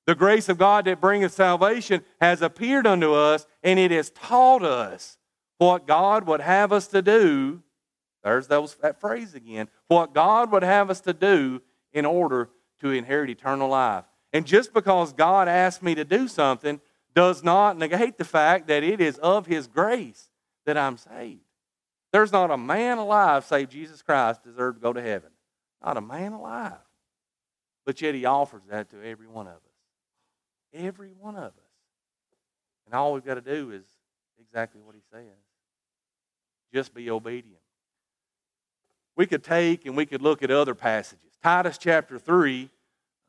The 0.08 0.16
grace 0.16 0.50
of 0.50 0.58
God 0.58 0.86
that 0.86 1.02
bringeth 1.02 1.34
salvation 1.34 2.04
has 2.20 2.42
appeared 2.42 2.88
unto 2.88 3.14
us, 3.14 3.46
and 3.64 3.80
it 3.80 3.92
has 3.92 4.10
taught 4.12 4.64
us 4.64 5.18
what 5.58 5.88
God 5.88 6.26
would 6.28 6.42
have 6.42 6.72
us 6.72 6.88
to 6.88 7.02
do. 7.02 7.62
There's 8.24 8.48
that 8.48 8.98
phrase 9.00 9.34
again. 9.36 9.68
What 9.88 10.14
God 10.14 10.52
would 10.52 10.64
have 10.64 10.90
us 10.90 11.02
to 11.02 11.14
do 11.14 11.62
in 11.94 12.06
order 12.06 12.50
to 12.80 12.92
inherit 12.92 13.30
eternal 13.30 13.70
life. 13.70 14.06
And 14.34 14.46
just 14.46 14.74
because 14.74 15.14
God 15.14 15.48
asked 15.48 15.84
me 15.84 15.96
to 15.96 16.06
do 16.06 16.28
something 16.28 16.80
does 17.14 17.44
not 17.44 17.78
negate 17.78 18.18
the 18.18 18.26
fact 18.26 18.68
that 18.68 18.84
it 18.84 19.02
is 19.02 19.18
of 19.18 19.46
His 19.46 19.68
grace 19.68 20.30
that 20.66 20.78
I'm 20.78 20.98
saved. 20.98 21.42
There's 22.14 22.32
not 22.32 22.52
a 22.52 22.58
man 22.58 22.98
alive, 22.98 23.46
save 23.46 23.70
Jesus 23.70 24.02
Christ, 24.02 24.44
deserved 24.44 24.78
to 24.78 24.82
go 24.82 24.94
to 24.94 25.02
heaven. 25.02 25.30
Not 25.84 25.98
a 25.98 26.02
man 26.02 26.34
alive. 26.34 26.74
But 27.86 28.02
yet 28.02 28.16
He 28.16 28.26
offers 28.26 28.64
that 28.70 28.90
to 28.92 29.04
every 29.04 29.28
one 29.28 29.48
of 29.48 29.54
us. 29.54 29.60
Every 30.74 31.12
one 31.12 31.36
of 31.36 31.44
us. 31.44 31.71
And 32.86 32.94
all 32.94 33.14
we've 33.14 33.26
got 33.26 33.36
to 33.36 33.42
do 33.42 33.72
is 33.72 33.86
exactly 34.40 34.82
what 34.82 34.96
He 34.96 35.02
says. 35.12 35.24
Just 36.74 36.94
be 36.94 37.10
obedient. 37.10 37.62
We 39.16 39.26
could 39.26 39.44
take 39.44 39.86
and 39.86 39.96
we 39.96 40.06
could 40.06 40.22
look 40.22 40.42
at 40.42 40.52
other 40.52 40.76
passages. 40.76 41.38
Titus 41.44 41.78
chapter 41.78 42.18
3, 42.18 42.70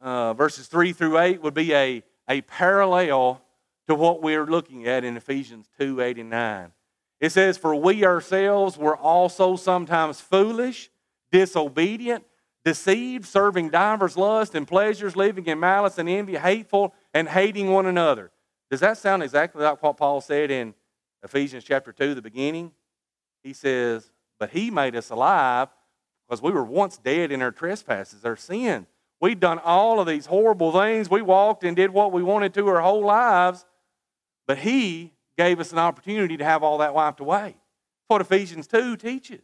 uh, 0.00 0.34
verses 0.34 0.66
3 0.68 0.92
through 0.92 1.18
8 1.18 1.42
would 1.42 1.54
be 1.54 1.74
a, 1.74 2.02
a 2.28 2.40
parallel 2.42 3.42
to 3.88 3.94
what 3.94 4.22
we're 4.22 4.46
looking 4.46 4.86
at 4.86 5.04
in 5.04 5.16
Ephesians 5.16 5.68
2 5.78 6.00
8 6.00 6.18
and 6.18 6.30
9. 6.30 6.72
It 7.20 7.30
says, 7.30 7.56
For 7.58 7.74
we 7.74 8.04
ourselves 8.04 8.76
were 8.76 8.96
also 8.96 9.56
sometimes 9.56 10.20
foolish, 10.20 10.90
disobedient, 11.30 12.24
deceived, 12.64 13.26
serving 13.26 13.70
divers 13.70 14.16
lusts 14.16 14.54
and 14.54 14.66
pleasures, 14.66 15.16
living 15.16 15.46
in 15.46 15.60
malice 15.60 15.98
and 15.98 16.08
envy, 16.08 16.36
hateful, 16.36 16.94
and 17.14 17.28
hating 17.28 17.70
one 17.70 17.86
another. 17.86 18.30
Does 18.72 18.80
that 18.80 18.96
sound 18.96 19.22
exactly 19.22 19.62
like 19.62 19.82
what 19.82 19.98
Paul 19.98 20.22
said 20.22 20.50
in 20.50 20.72
Ephesians 21.22 21.62
chapter 21.62 21.92
2, 21.92 22.14
the 22.14 22.22
beginning? 22.22 22.72
He 23.42 23.52
says, 23.52 24.10
But 24.38 24.48
he 24.48 24.70
made 24.70 24.96
us 24.96 25.10
alive 25.10 25.68
because 26.26 26.40
we 26.40 26.52
were 26.52 26.64
once 26.64 26.96
dead 26.96 27.32
in 27.32 27.42
our 27.42 27.50
trespasses, 27.50 28.24
our 28.24 28.34
sin. 28.34 28.86
We'd 29.20 29.40
done 29.40 29.58
all 29.58 30.00
of 30.00 30.06
these 30.06 30.24
horrible 30.24 30.72
things. 30.72 31.10
We 31.10 31.20
walked 31.20 31.64
and 31.64 31.76
did 31.76 31.90
what 31.90 32.12
we 32.12 32.22
wanted 32.22 32.54
to 32.54 32.66
our 32.66 32.80
whole 32.80 33.04
lives, 33.04 33.66
but 34.46 34.56
He 34.56 35.12
gave 35.36 35.60
us 35.60 35.72
an 35.72 35.78
opportunity 35.78 36.38
to 36.38 36.44
have 36.44 36.62
all 36.62 36.78
that 36.78 36.94
wiped 36.94 37.20
away. 37.20 37.48
That's 37.48 38.08
what 38.08 38.22
Ephesians 38.22 38.66
2 38.68 38.96
teaches. 38.96 39.42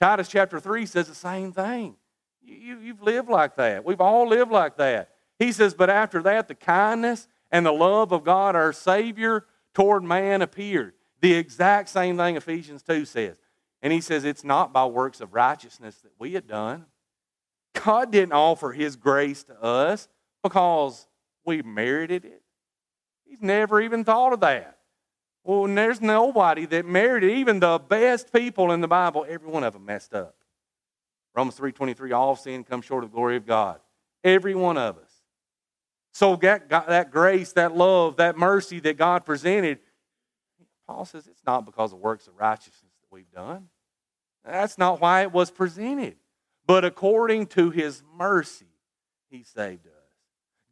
Titus 0.00 0.26
chapter 0.26 0.58
3 0.58 0.86
says 0.86 1.06
the 1.06 1.14
same 1.14 1.52
thing. 1.52 1.94
You, 2.42 2.80
you've 2.80 3.02
lived 3.02 3.28
like 3.28 3.54
that. 3.58 3.84
We've 3.84 4.00
all 4.00 4.26
lived 4.28 4.50
like 4.50 4.76
that. 4.78 5.10
He 5.38 5.52
says, 5.52 5.72
but 5.72 5.88
after 5.88 6.20
that, 6.22 6.48
the 6.48 6.56
kindness 6.56 7.28
and 7.56 7.64
the 7.64 7.72
love 7.72 8.12
of 8.12 8.22
God, 8.22 8.54
our 8.54 8.70
Savior, 8.70 9.46
toward 9.72 10.04
man 10.04 10.42
appeared. 10.42 10.92
The 11.22 11.32
exact 11.32 11.88
same 11.88 12.18
thing 12.18 12.36
Ephesians 12.36 12.82
2 12.82 13.06
says. 13.06 13.38
And 13.80 13.94
he 13.94 14.02
says 14.02 14.26
it's 14.26 14.44
not 14.44 14.74
by 14.74 14.84
works 14.84 15.22
of 15.22 15.32
righteousness 15.32 15.96
that 16.02 16.12
we 16.18 16.34
had 16.34 16.46
done. 16.46 16.84
God 17.72 18.12
didn't 18.12 18.34
offer 18.34 18.72
his 18.72 18.94
grace 18.94 19.42
to 19.44 19.58
us 19.58 20.06
because 20.42 21.06
we 21.46 21.62
merited 21.62 22.26
it. 22.26 22.42
He's 23.24 23.40
never 23.40 23.80
even 23.80 24.04
thought 24.04 24.34
of 24.34 24.40
that. 24.40 24.76
Well, 25.42 25.64
there's 25.64 26.02
nobody 26.02 26.66
that 26.66 26.84
merited 26.84 27.30
it. 27.30 27.38
Even 27.38 27.60
the 27.60 27.78
best 27.78 28.34
people 28.34 28.70
in 28.70 28.82
the 28.82 28.88
Bible, 28.88 29.24
every 29.26 29.48
one 29.48 29.64
of 29.64 29.72
them 29.72 29.86
messed 29.86 30.12
up. 30.12 30.34
Romans 31.34 31.58
3.23, 31.58 32.14
all 32.14 32.36
sin 32.36 32.64
comes 32.64 32.84
short 32.84 33.02
of 33.02 33.12
the 33.12 33.14
glory 33.14 33.36
of 33.36 33.46
God. 33.46 33.80
Every 34.22 34.54
one 34.54 34.76
of 34.76 34.98
us. 34.98 35.05
So 36.16 36.34
that, 36.36 36.70
that 36.70 37.10
grace, 37.10 37.52
that 37.52 37.76
love, 37.76 38.16
that 38.16 38.38
mercy 38.38 38.80
that 38.80 38.96
God 38.96 39.26
presented, 39.26 39.80
Paul 40.86 41.04
says 41.04 41.26
it's 41.26 41.44
not 41.46 41.66
because 41.66 41.92
of 41.92 41.98
works 41.98 42.26
of 42.26 42.32
righteousness 42.38 42.94
that 43.02 43.14
we've 43.14 43.30
done. 43.30 43.68
That's 44.42 44.78
not 44.78 44.98
why 44.98 45.24
it 45.24 45.32
was 45.32 45.50
presented. 45.50 46.16
But 46.66 46.86
according 46.86 47.48
to 47.48 47.68
his 47.68 48.02
mercy, 48.16 48.72
he 49.28 49.42
saved 49.42 49.86
us. 49.86 49.92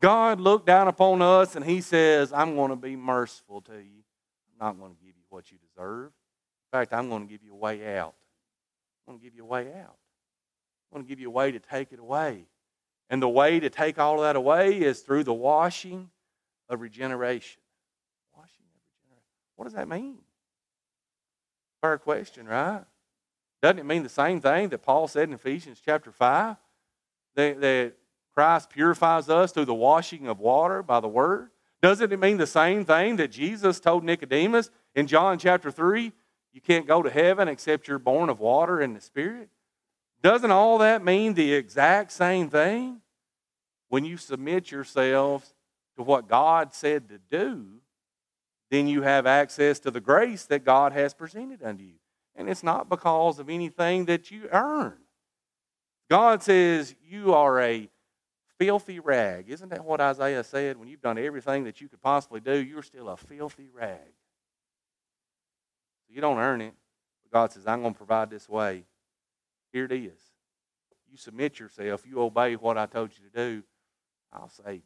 God 0.01 0.41
looked 0.41 0.65
down 0.65 0.89
upon 0.89 1.21
us 1.21 1.57
and 1.57 1.63
he 1.63 1.83
says, 1.83 2.33
I'm 2.33 2.55
going 2.55 2.71
to 2.71 2.77
be 2.77 2.97
merciful 2.97 3.61
to 3.61 3.75
you. 3.75 4.03
I'm 4.59 4.67
not 4.67 4.81
going 4.81 4.95
to 4.95 4.99
give 5.05 5.15
you 5.15 5.25
what 5.29 5.53
you 5.53 5.59
deserve. 5.59 6.07
In 6.07 6.79
fact, 6.79 6.95
I'm 6.95 7.11
going 7.11 7.21
to 7.21 7.29
give 7.31 7.43
you 7.43 7.53
a 7.53 7.59
way 7.59 7.99
out. 7.99 8.15
I'm 9.07 9.13
going 9.13 9.19
to 9.19 9.25
give 9.25 9.35
you 9.35 9.43
a 9.43 9.47
way 9.47 9.67
out. 9.75 9.99
I'm 10.91 10.95
going 10.95 11.05
to 11.05 11.09
give 11.09 11.21
you 11.21 11.29
a 11.29 11.33
way 11.33 11.53
to 11.53 11.59
take 11.59 11.93
it 11.93 11.99
away. 11.99 12.47
And 13.11 13.23
the 13.23 13.29
way 13.29 13.61
to 13.61 13.71
take 13.71 13.99
all 13.99 14.17
of 14.17 14.23
that 14.23 14.37
away 14.37 14.81
is 14.81 15.01
through 15.01 15.25
the 15.25 15.35
washing 15.35 16.11
of 16.69 16.81
regeneration. 16.81 17.61
Washing 18.37 18.65
of 18.65 18.81
regeneration. 19.03 19.25
What 19.57 19.65
does 19.67 19.75
that 19.75 19.89
mean? 19.89 20.19
Fair 21.81 21.99
question, 21.99 22.47
right? 22.47 22.85
Doesn't 23.63 23.79
it 23.79 23.87
mean 23.87 24.03
the 24.03 24.09
same 24.09 24.41
thing 24.41 24.69
that 24.71 24.83
Paul 24.83 25.09
said 25.09 25.29
in 25.29 25.35
Ephesians 25.35 25.81
chapter 25.85 26.11
5? 26.11 26.57
That, 27.37 27.61
that 27.61 27.93
Christ 28.35 28.71
purifies 28.71 29.29
us 29.29 29.53
through 29.53 29.65
the 29.65 29.75
washing 29.75 30.29
of 30.29 30.39
water 30.39 30.83
by 30.83 31.01
the 31.01 31.09
word? 31.09 31.51
Doesn't 31.83 32.13
it 32.13 32.19
mean 32.19 32.39
the 32.39 32.47
same 32.47 32.85
thing 32.85 33.17
that 33.17 33.31
Jesus 33.31 33.81
told 33.81 34.05
Nicodemus 34.05 34.71
in 34.95 35.07
John 35.07 35.39
chapter 35.39 35.71
3? 35.71 36.13
You 36.53 36.61
can't 36.61 36.87
go 36.87 37.03
to 37.03 37.11
heaven 37.11 37.49
except 37.49 37.89
you're 37.89 37.99
born 37.99 38.31
of 38.31 38.41
water 38.41 38.81
and 38.81 38.97
the 38.97 39.01
Spirit? 39.01 39.49
Doesn't 40.25 40.51
all 40.51 40.79
that 40.79 41.05
mean 41.05 41.35
the 41.35 41.53
exact 41.53 42.11
same 42.11 42.49
thing? 42.49 43.03
When 43.91 44.07
you 44.07 44.17
submit 44.17 44.71
yourselves 44.71 45.53
to 45.99 46.03
what 46.03 46.29
God 46.29 46.73
said 46.73 47.11
to 47.11 47.19
do, 47.31 47.67
then 48.71 48.89
you 48.89 49.03
have 49.03 49.27
access 49.27 49.79
to 49.81 49.91
the 49.91 50.01
grace 50.01 50.47
that 50.47 50.65
God 50.65 50.95
has 50.95 51.13
presented 51.13 51.63
unto 51.63 51.85
you. 51.85 51.97
And 52.35 52.49
it's 52.49 52.63
not 52.63 52.89
because 52.89 53.39
of 53.39 53.51
anything 53.51 54.07
that 54.07 54.31
you 54.31 54.49
earn. 54.51 54.97
God 56.09 56.43
says 56.43 56.95
you 57.07 57.35
are 57.35 57.61
a 57.61 57.91
filthy 58.59 59.01
rag. 59.01 59.51
Isn't 59.51 59.69
that 59.69 59.85
what 59.85 60.01
Isaiah 60.01 60.43
said? 60.43 60.79
When 60.79 60.89
you've 60.89 61.03
done 61.03 61.19
everything 61.19 61.65
that 61.65 61.83
you 61.83 61.89
could 61.89 62.01
possibly 62.01 62.41
do, 62.41 62.57
you're 62.57 62.83
still 62.83 63.11
a 63.11 63.19
filthy 63.19 63.69
rag. 63.71 63.99
You 66.09 66.23
don't 66.23 66.39
earn 66.39 66.63
it. 66.63 66.73
But 67.25 67.39
God 67.39 67.53
says, 67.53 67.67
I'm 67.67 67.83
going 67.83 67.93
to 67.93 67.99
provide 67.99 68.31
this 68.31 68.49
way. 68.49 68.85
Here 69.75 69.87
it 69.87 69.93
is. 69.93 70.21
You 71.11 71.19
submit 71.19 71.59
yourself, 71.59 72.07
you 72.07 72.21
obey 72.21 72.55
what 72.55 72.79
I 72.79 72.87
told 72.87 73.11
you 73.11 73.29
to 73.29 73.37
do, 73.37 73.65
I'll 74.33 74.49
save 74.49 74.77
you. 74.77 74.83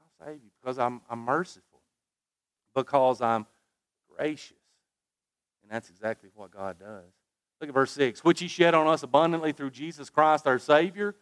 I'll 0.00 0.26
save 0.26 0.42
you 0.42 0.50
because 0.60 0.78
I'm, 0.78 1.00
I'm 1.08 1.20
merciful, 1.20 1.80
because 2.74 3.22
I'm 3.22 3.46
gracious. 4.14 4.52
And 5.62 5.72
that's 5.72 5.88
exactly 5.88 6.28
what 6.34 6.50
God 6.50 6.78
does. 6.78 7.10
Look 7.58 7.68
at 7.68 7.74
verse 7.74 7.90
6. 7.92 8.22
Which 8.22 8.40
he 8.40 8.48
shed 8.48 8.74
on 8.74 8.86
us 8.86 9.02
abundantly 9.02 9.52
through 9.52 9.70
Jesus 9.70 10.10
Christ 10.10 10.46
our 10.46 10.58
Savior. 10.58 11.14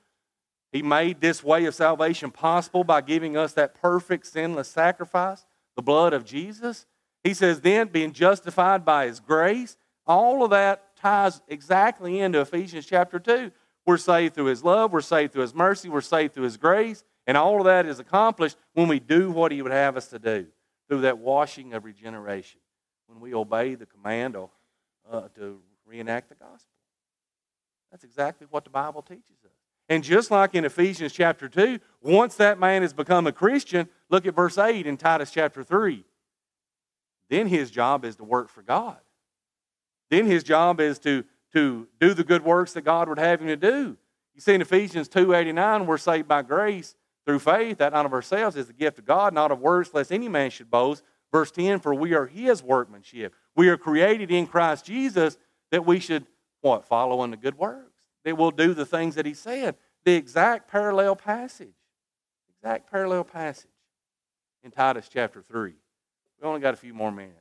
He 0.72 0.82
made 0.82 1.20
this 1.20 1.44
way 1.44 1.66
of 1.66 1.76
salvation 1.76 2.32
possible 2.32 2.82
by 2.82 3.02
giving 3.02 3.37
us 3.37 3.52
that 3.52 3.76
perfect, 3.80 4.26
sinless 4.26 4.68
sacrifice, 4.68 5.46
the 5.76 5.82
blood 5.82 6.12
of 6.12 6.24
Jesus. 6.24 6.87
He 7.22 7.34
says, 7.34 7.60
then 7.60 7.87
being 7.87 8.12
justified 8.12 8.84
by 8.84 9.06
His 9.06 9.20
grace, 9.20 9.76
all 10.06 10.42
of 10.42 10.50
that 10.50 10.84
ties 11.05 11.43
exactly 11.49 12.21
into 12.21 12.40
Ephesians 12.40 12.87
chapter 12.87 13.19
2. 13.19 13.53
We're 13.87 13.99
saved 13.99 14.35
through 14.35 14.47
His 14.47 14.64
love, 14.64 14.90
we're 14.90 15.03
saved 15.03 15.35
through 15.35 15.43
His 15.43 15.55
mercy, 15.55 15.90
we're 15.90 16.01
saved 16.01 16.33
through 16.33 16.45
His 16.45 16.57
grace, 16.57 17.05
and 17.27 17.37
all 17.37 17.59
of 17.59 17.67
that 17.67 17.85
is 17.85 17.99
accomplished 17.99 18.57
when 18.73 18.88
we 18.88 18.99
do 18.99 19.31
what 19.31 19.53
He 19.53 19.61
would 19.61 19.73
have 19.73 19.99
us 19.99 20.09
to 20.09 20.19
do 20.19 20.47
through 20.88 21.03
that 21.03 21.19
washing 21.19 21.75
of 21.75 21.85
regeneration, 21.85 22.61
when 23.07 23.21
we 23.21 23.35
obey 23.35 23.75
the 23.75 23.85
command 23.85 24.35
uh, 24.37 25.29
to 25.35 25.61
reenact 25.87 26.31
the 26.31 26.35
gospel. 26.37 26.73
That's 27.90 28.05
exactly 28.05 28.47
what 28.51 28.64
the 28.64 28.71
Bible 28.71 29.03
teaches 29.03 29.45
us. 29.45 29.53
And 29.90 30.03
just 30.03 30.31
like 30.31 30.55
in 30.55 30.64
Ephesians 30.64 31.12
chapter 31.12 31.51
2, 31.51 31.81
once 32.01 32.37
that 32.37 32.59
man 32.59 32.81
has 32.81 32.95
become 32.95 33.27
a 33.27 33.33
Christian, 33.33 33.90
look 34.09 34.25
at 34.25 34.35
verse 34.35 34.57
8 34.57 34.87
in 34.87 34.97
Titus 34.97 35.31
chapter 35.31 35.62
3. 35.62 36.03
Then 37.29 37.47
his 37.47 37.71
job 37.71 38.07
is 38.07 38.17
to 38.17 38.25
work 38.25 38.49
for 38.49 38.62
God. 38.62 38.97
Then 40.14 40.27
his 40.27 40.44
job 40.44 40.81
is 40.81 41.00
to, 41.00 41.24
to 41.55 41.88
do 41.98 42.14
the 42.14 42.22
good 42.22 42.44
works 42.44 42.72
that 42.74 42.83
God 42.83 43.09
would 43.09 43.18
have 43.18 43.40
him 43.40 43.48
to 43.48 43.57
do. 43.57 43.96
You 44.33 44.40
see 44.40 44.55
in 44.55 44.62
Ephesians 44.62 45.09
2.89, 45.09 45.87
we're 45.87 45.98
saved 45.98 46.29
by 46.29 46.42
grace 46.42 46.94
through 47.27 47.40
faith, 47.40 47.79
that 47.79 47.92
not 47.92 48.07
of 48.07 48.12
ourselves 48.12 48.55
is 48.55 48.68
the 48.68 48.72
gift 48.72 49.00
of 49.00 49.07
God, 49.07 49.35
not 49.35 49.50
of 49.50 49.59
works, 49.59 49.92
lest 49.92 50.12
any 50.12 50.29
man 50.29 50.50
should 50.50 50.70
boast. 50.70 51.03
Verse 51.33 51.50
10, 51.50 51.81
for 51.81 51.92
we 51.92 52.14
are 52.14 52.27
his 52.27 52.62
workmanship. 52.62 53.35
We 53.57 53.68
are 53.68 53.77
created 53.77 54.31
in 54.31 54.46
Christ 54.46 54.85
Jesus 54.85 55.37
that 55.72 55.85
we 55.85 55.98
should, 55.98 56.27
what, 56.61 56.85
follow 56.85 57.24
in 57.24 57.33
the 57.33 57.37
good 57.37 57.59
works 57.59 57.90
that 58.24 58.38
we'll 58.38 58.53
do 58.53 58.72
the 58.72 58.87
things 58.87 59.16
that 59.16 59.27
he 59.27 59.35
said. 59.35 59.74
The 60.05 60.14
exact 60.14 60.70
parallel 60.70 61.16
passage. 61.16 61.74
Exact 62.57 62.88
parallel 62.88 63.24
passage 63.24 63.70
in 64.62 64.70
Titus 64.70 65.09
chapter 65.12 65.42
3. 65.42 65.72
We 66.40 66.48
only 66.48 66.61
got 66.61 66.74
a 66.74 66.77
few 66.77 66.94
more 66.94 67.11
minutes. 67.11 67.40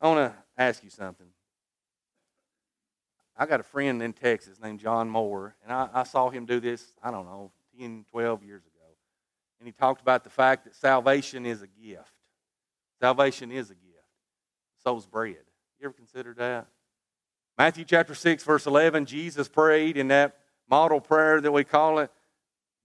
I 0.00 0.06
want 0.06 0.32
to 0.32 0.38
ask 0.56 0.84
you 0.84 0.90
something. 0.90 1.26
I 3.42 3.46
got 3.46 3.58
a 3.58 3.64
friend 3.64 4.00
in 4.00 4.12
Texas 4.12 4.60
named 4.60 4.78
John 4.78 5.10
Moore, 5.10 5.56
and 5.64 5.72
I, 5.72 5.88
I 5.92 6.02
saw 6.04 6.30
him 6.30 6.46
do 6.46 6.60
this, 6.60 6.94
I 7.02 7.10
don't 7.10 7.26
know, 7.26 7.50
10, 7.76 8.04
12 8.12 8.44
years 8.44 8.62
ago. 8.62 8.86
And 9.58 9.66
he 9.66 9.72
talked 9.72 10.00
about 10.00 10.22
the 10.22 10.30
fact 10.30 10.62
that 10.62 10.76
salvation 10.76 11.44
is 11.44 11.60
a 11.60 11.66
gift. 11.66 12.12
Salvation 13.00 13.50
is 13.50 13.68
a 13.70 13.74
gift. 13.74 14.06
So's 14.84 15.06
bread. 15.06 15.42
You 15.80 15.86
ever 15.86 15.92
considered 15.92 16.36
that? 16.36 16.68
Matthew 17.58 17.84
chapter 17.84 18.14
6, 18.14 18.44
verse 18.44 18.64
11, 18.64 19.06
Jesus 19.06 19.48
prayed 19.48 19.96
in 19.96 20.06
that 20.06 20.36
model 20.70 21.00
prayer 21.00 21.40
that 21.40 21.50
we 21.50 21.64
call 21.64 21.98
it, 21.98 22.12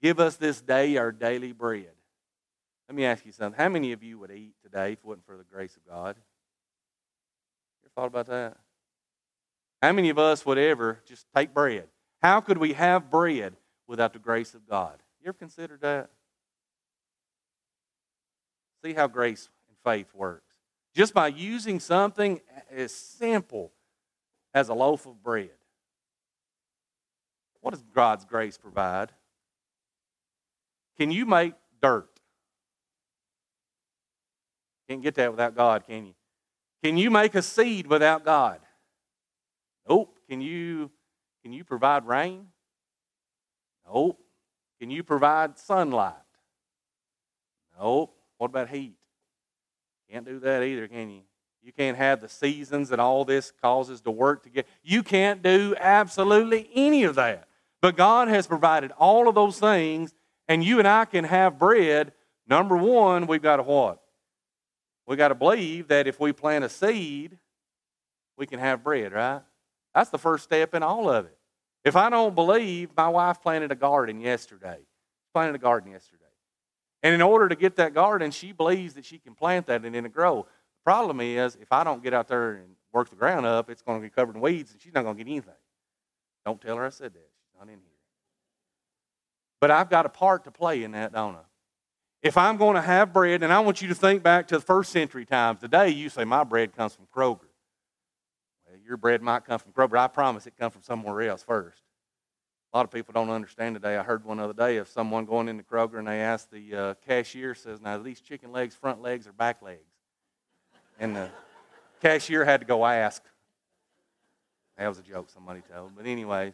Give 0.01 0.19
us 0.19 0.37
this 0.37 0.59
day 0.59 0.97
our 0.97 1.11
daily 1.11 1.51
bread. 1.51 1.91
Let 2.89 2.95
me 2.95 3.05
ask 3.05 3.23
you 3.27 3.31
something. 3.31 3.59
How 3.59 3.69
many 3.69 3.91
of 3.91 4.01
you 4.01 4.17
would 4.17 4.31
eat 4.31 4.55
today 4.63 4.93
if 4.93 4.99
it 4.99 5.05
wasn't 5.05 5.27
for 5.27 5.37
the 5.37 5.43
grace 5.43 5.75
of 5.75 5.85
God? 5.87 6.15
You 6.15 7.83
ever 7.83 7.91
thought 7.93 8.07
about 8.07 8.25
that? 8.25 8.57
How 9.81 9.91
many 9.91 10.09
of 10.09 10.17
us 10.17 10.45
would 10.45 10.57
ever 10.57 10.99
just 11.05 11.25
take 11.35 11.53
bread? 11.53 11.87
How 12.21 12.41
could 12.41 12.57
we 12.57 12.73
have 12.73 13.09
bread 13.09 13.55
without 13.87 14.13
the 14.13 14.19
grace 14.19 14.53
of 14.53 14.67
God? 14.67 15.01
You 15.21 15.29
ever 15.29 15.37
considered 15.37 15.81
that? 15.81 16.09
See 18.83 18.93
how 18.93 19.07
grace 19.07 19.49
and 19.67 19.77
faith 19.83 20.13
works. 20.15 20.55
Just 20.95 21.13
by 21.13 21.27
using 21.27 21.79
something 21.79 22.41
as 22.71 22.91
simple 22.91 23.71
as 24.53 24.69
a 24.69 24.73
loaf 24.73 25.05
of 25.05 25.21
bread. 25.21 25.51
What 27.61 27.71
does 27.71 27.83
God's 27.93 28.25
grace 28.25 28.57
provide? 28.57 29.11
Can 30.97 31.11
you 31.11 31.25
make 31.25 31.53
dirt? 31.81 32.09
Can't 34.89 35.03
get 35.03 35.15
that 35.15 35.31
without 35.31 35.55
God, 35.55 35.85
can 35.85 36.07
you? 36.07 36.13
Can 36.83 36.97
you 36.97 37.11
make 37.11 37.35
a 37.35 37.41
seed 37.41 37.87
without 37.87 38.23
God? 38.23 38.59
Nope. 39.89 40.17
Can 40.29 40.41
you 40.41 40.91
can 41.43 41.53
you 41.53 41.63
provide 41.63 42.05
rain? 42.05 42.47
Nope. 43.85 44.19
Can 44.79 44.89
you 44.91 45.03
provide 45.03 45.57
sunlight? 45.57 46.13
Nope. 47.79 48.13
What 48.37 48.47
about 48.47 48.69
heat? 48.69 48.95
Can't 50.11 50.25
do 50.25 50.39
that 50.39 50.63
either, 50.63 50.87
can 50.87 51.09
you? 51.09 51.21
You 51.63 51.73
can't 51.73 51.97
have 51.97 52.21
the 52.21 52.29
seasons 52.29 52.89
that 52.89 52.99
all 52.99 53.25
this 53.25 53.51
causes 53.61 54.01
to 54.01 54.11
work 54.11 54.43
together. 54.43 54.67
You 54.83 55.03
can't 55.03 55.41
do 55.41 55.75
absolutely 55.79 56.69
any 56.73 57.03
of 57.03 57.15
that. 57.15 57.47
But 57.81 57.97
God 57.97 58.27
has 58.27 58.47
provided 58.47 58.91
all 58.97 59.27
of 59.27 59.35
those 59.35 59.59
things, 59.59 60.13
and 60.47 60.63
you 60.63 60.79
and 60.79 60.87
I 60.87 61.05
can 61.05 61.25
have 61.25 61.59
bread. 61.59 62.13
Number 62.47 62.77
one, 62.77 63.27
we've 63.27 63.41
got 63.41 63.57
to 63.57 63.63
what? 63.63 64.01
We've 65.05 65.17
got 65.17 65.29
to 65.29 65.35
believe 65.35 65.89
that 65.89 66.07
if 66.07 66.19
we 66.19 66.31
plant 66.31 66.63
a 66.63 66.69
seed, 66.69 67.37
we 68.37 68.45
can 68.45 68.59
have 68.59 68.83
bread, 68.83 69.11
right? 69.13 69.41
That's 69.97 70.11
the 70.11 70.19
first 70.19 70.43
step 70.43 70.75
in 70.75 70.83
all 70.83 71.09
of 71.09 71.25
it. 71.25 71.35
If 71.83 71.95
I 71.95 72.11
don't 72.11 72.35
believe, 72.35 72.91
my 72.95 73.09
wife 73.09 73.41
planted 73.41 73.71
a 73.71 73.75
garden 73.75 74.21
yesterday. 74.21 74.77
Planted 75.33 75.55
a 75.55 75.57
garden 75.57 75.91
yesterday. 75.91 76.23
And 77.01 77.15
in 77.15 77.21
order 77.23 77.49
to 77.49 77.55
get 77.55 77.77
that 77.77 77.95
garden, 77.95 78.29
she 78.29 78.51
believes 78.51 78.93
that 78.93 79.05
she 79.05 79.17
can 79.17 79.33
plant 79.33 79.65
that 79.65 79.83
and 79.83 79.95
it'll 79.95 80.11
grow. 80.11 80.43
The 80.43 80.83
problem 80.83 81.19
is, 81.19 81.57
if 81.59 81.71
I 81.71 81.83
don't 81.83 82.03
get 82.03 82.13
out 82.13 82.27
there 82.27 82.57
and 82.57 82.75
work 82.93 83.09
the 83.09 83.15
ground 83.15 83.47
up, 83.47 83.71
it's 83.71 83.81
going 83.81 83.99
to 83.99 84.03
be 84.03 84.11
covered 84.11 84.35
in 84.35 84.41
weeds 84.41 84.71
and 84.71 84.79
she's 84.79 84.93
not 84.93 85.01
going 85.01 85.17
to 85.17 85.23
get 85.23 85.31
anything. 85.31 85.53
Don't 86.45 86.61
tell 86.61 86.75
her 86.75 86.85
I 86.85 86.89
said 86.89 87.15
that. 87.15 87.29
She's 87.41 87.59
not 87.59 87.67
in 87.67 87.79
here. 87.79 87.97
But 89.59 89.71
I've 89.71 89.89
got 89.89 90.05
a 90.05 90.09
part 90.09 90.43
to 90.43 90.51
play 90.51 90.83
in 90.83 90.91
that, 90.91 91.11
don't 91.11 91.33
I? 91.33 91.45
If 92.21 92.37
I'm 92.37 92.57
going 92.57 92.75
to 92.75 92.81
have 92.81 93.13
bread, 93.13 93.41
and 93.41 93.51
I 93.51 93.61
want 93.61 93.81
you 93.81 93.87
to 93.87 93.95
think 93.95 94.21
back 94.21 94.47
to 94.49 94.59
the 94.59 94.63
first 94.63 94.91
century 94.91 95.25
times. 95.25 95.59
Today, 95.59 95.89
you 95.89 96.09
say, 96.09 96.23
My 96.23 96.43
bread 96.43 96.75
comes 96.75 96.93
from 96.93 97.07
Kroger. 97.07 97.46
Your 98.87 98.97
bread 98.97 99.21
might 99.21 99.43
come 99.43 99.59
from 99.59 99.73
Kroger. 99.73 99.99
I 99.99 100.07
promise 100.07 100.47
it 100.47 100.57
comes 100.57 100.73
from 100.73 100.81
somewhere 100.81 101.21
else 101.23 101.43
first. 101.43 101.81
A 102.71 102.77
lot 102.77 102.85
of 102.85 102.91
people 102.91 103.13
don't 103.13 103.29
understand 103.29 103.75
today. 103.75 103.97
I 103.97 104.03
heard 104.03 104.23
one 104.23 104.39
other 104.39 104.53
day 104.53 104.77
of 104.77 104.87
someone 104.87 105.25
going 105.25 105.49
into 105.49 105.63
Kroger 105.63 105.99
and 105.99 106.07
they 106.07 106.21
asked 106.21 106.51
the 106.51 106.75
uh, 106.75 106.93
cashier, 107.05 107.53
says, 107.53 107.81
Now, 107.81 107.97
these 107.97 108.21
chicken 108.21 108.51
legs 108.51 108.75
front 108.75 109.01
legs 109.01 109.27
or 109.27 109.33
back 109.33 109.61
legs? 109.61 109.91
And 110.99 111.15
the 111.15 111.29
cashier 112.01 112.45
had 112.45 112.61
to 112.61 112.65
go 112.65 112.85
ask. 112.85 113.23
That 114.77 114.87
was 114.87 114.99
a 114.99 115.03
joke 115.03 115.29
somebody 115.29 115.61
told. 115.73 115.95
But, 115.95 116.05
anyways, 116.05 116.53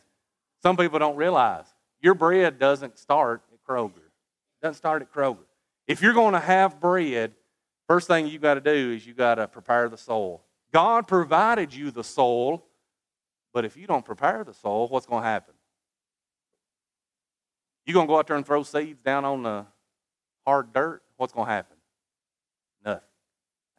some 0.62 0.78
people 0.78 0.98
don't 0.98 1.15
realize 1.15 1.65
your 2.02 2.15
bread 2.15 2.58
doesn't 2.58 2.98
start 2.98 3.41
at 3.52 3.60
Kroger. 3.67 3.98
It 3.98 4.62
doesn't 4.63 4.78
start 4.78 5.02
at 5.02 5.13
Kroger. 5.13 5.46
If 5.88 6.02
you're 6.02 6.13
going 6.13 6.34
to 6.34 6.39
have 6.39 6.80
bread, 6.80 7.34
first 7.88 8.08
thing 8.08 8.28
you 8.28 8.39
got 8.39 8.56
to 8.56 8.62
do 8.62 8.93
is 8.93 9.06
you 9.06 9.13
got 9.13 9.36
to 9.36 9.48
prepare 9.48 9.89
the 9.89 9.98
soil. 9.98 10.41
God 10.74 11.08
provided 11.08 11.74
you 11.74 11.92
the 11.92 12.04
soul, 12.04 12.66
but 13.54 13.64
if 13.64 13.78
you 13.78 13.86
don't 13.86 14.04
prepare 14.04 14.44
the 14.44 14.54
soul, 14.54 14.88
what's 14.88 15.06
going 15.06 15.22
to 15.22 15.28
happen? 15.28 15.54
You're 17.86 17.94
going 17.94 18.08
to 18.08 18.12
go 18.12 18.18
out 18.18 18.28
there 18.28 18.36
and 18.36 18.46
throw 18.46 18.64
seeds 18.64 19.02
down 19.02 19.24
on 19.24 19.44
the 19.44 19.66
hard 20.46 20.74
dirt? 20.74 21.04
What's 21.18 21.32
going 21.32 21.46
to 21.46 21.52
happen? 21.52 21.78
Nothing. 22.84 23.02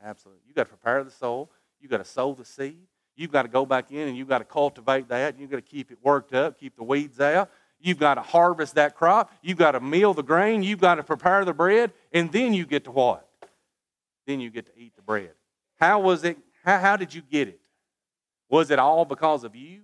Absolutely. 0.03 0.43
You've 0.47 0.55
got 0.55 0.65
to 0.65 0.69
prepare 0.69 1.03
the 1.03 1.11
soul. 1.11 1.51
You've 1.81 1.91
got 1.91 1.99
to 1.99 2.05
sow 2.05 2.33
the 2.33 2.45
seed. 2.45 2.87
You've 3.17 3.33
got 3.33 3.43
to 3.43 3.49
go 3.49 3.67
back 3.67 3.91
in 3.91 4.09
and 4.09 4.17
you've 4.17 4.29
got 4.29 4.39
to 4.39 4.45
cultivate 4.45 5.09
that. 5.09 5.39
You've 5.39 5.51
got 5.51 5.57
to 5.57 5.63
keep 5.63 5.91
it 5.91 5.99
worked 6.03 6.35
up, 6.35 6.59
keep 6.59 6.77
the 6.77 6.85
weeds 6.85 7.21
out. 7.21 7.51
You've 7.81 7.99
got 7.99 8.15
to 8.15 8.23
harvest 8.23 8.77
that 8.77 8.95
crop. 8.95 9.33
You've 9.43 9.59
got 9.59 9.73
to 9.73 9.81
mill 9.81 10.15
the 10.15 10.23
grain. 10.23 10.63
You've 10.63 10.81
got 10.81 10.97
to 10.97 11.03
prepare 11.03 11.45
the 11.45 11.53
bread. 11.53 11.93
And 12.13 12.31
then 12.31 12.55
you 12.55 12.67
get 12.67 12.85
to 12.85 12.91
what? 12.91 13.29
Then 14.27 14.41
you 14.41 14.51
get 14.51 14.67
to 14.67 14.73
eat 14.79 14.95
the 14.97 15.03
bread. 15.03 15.33
How 15.79 16.01
was 16.01 16.25
it? 16.25 16.39
How, 16.65 16.79
how 16.79 16.97
did 16.97 17.13
you 17.13 17.23
get 17.23 17.49
it? 17.49 17.61
Was 18.49 18.71
it 18.71 18.79
all 18.79 19.05
because 19.05 19.45
of 19.45 19.55
you? 19.55 19.81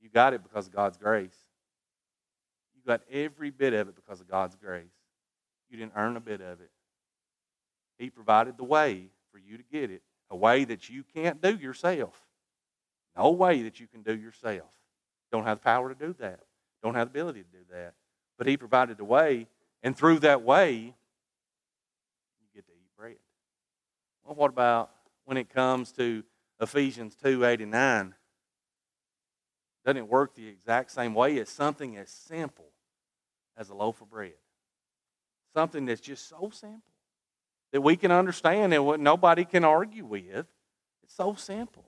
You 0.00 0.08
got 0.12 0.34
it 0.34 0.42
because 0.42 0.66
of 0.66 0.74
God's 0.74 0.98
grace. 0.98 1.36
You 2.74 2.82
got 2.86 3.02
every 3.10 3.50
bit 3.50 3.72
of 3.72 3.88
it 3.88 3.94
because 3.94 4.20
of 4.20 4.28
God's 4.28 4.56
grace. 4.56 4.84
You 5.70 5.78
didn't 5.78 5.92
earn 5.96 6.16
a 6.16 6.20
bit 6.20 6.40
of 6.40 6.60
it. 6.60 6.70
He 7.98 8.10
provided 8.10 8.56
the 8.56 8.64
way 8.64 9.08
for 9.30 9.38
you 9.38 9.56
to 9.56 9.62
get 9.70 9.90
it, 9.90 10.02
a 10.30 10.36
way 10.36 10.64
that 10.64 10.88
you 10.88 11.04
can't 11.14 11.40
do 11.40 11.54
yourself. 11.54 12.20
No 13.16 13.30
way 13.30 13.62
that 13.62 13.80
you 13.80 13.86
can 13.86 14.02
do 14.02 14.16
yourself. 14.16 14.70
Don't 15.30 15.44
have 15.44 15.58
the 15.58 15.64
power 15.64 15.92
to 15.92 15.94
do 15.94 16.14
that. 16.18 16.40
Don't 16.82 16.94
have 16.94 17.12
the 17.12 17.20
ability 17.20 17.42
to 17.42 17.58
do 17.58 17.64
that. 17.72 17.94
But 18.38 18.46
He 18.46 18.56
provided 18.56 18.96
the 18.96 19.04
way, 19.04 19.46
and 19.82 19.96
through 19.96 20.20
that 20.20 20.42
way, 20.42 20.74
you 20.74 20.94
get 22.54 22.66
to 22.66 22.72
eat 22.72 22.90
bread. 22.96 23.16
Well, 24.24 24.34
what 24.34 24.48
about 24.48 24.90
when 25.30 25.36
it 25.36 25.48
comes 25.48 25.92
to 25.92 26.24
Ephesians 26.60 27.14
2 27.22 27.44
8 27.44 27.60
and 27.60 27.70
9? 27.70 28.14
Doesn't 29.86 30.08
work 30.08 30.34
the 30.34 30.48
exact 30.48 30.90
same 30.90 31.14
way? 31.14 31.38
as 31.38 31.48
something 31.48 31.96
as 31.96 32.10
simple 32.10 32.66
as 33.56 33.70
a 33.70 33.74
loaf 33.74 34.02
of 34.02 34.10
bread. 34.10 34.32
Something 35.54 35.86
that's 35.86 36.00
just 36.00 36.28
so 36.28 36.50
simple 36.52 36.82
that 37.72 37.80
we 37.80 37.94
can 37.94 38.10
understand 38.10 38.74
and 38.74 38.84
what 38.84 38.98
nobody 38.98 39.44
can 39.44 39.64
argue 39.64 40.04
with. 40.04 40.46
It's 41.04 41.14
so 41.14 41.34
simple. 41.34 41.84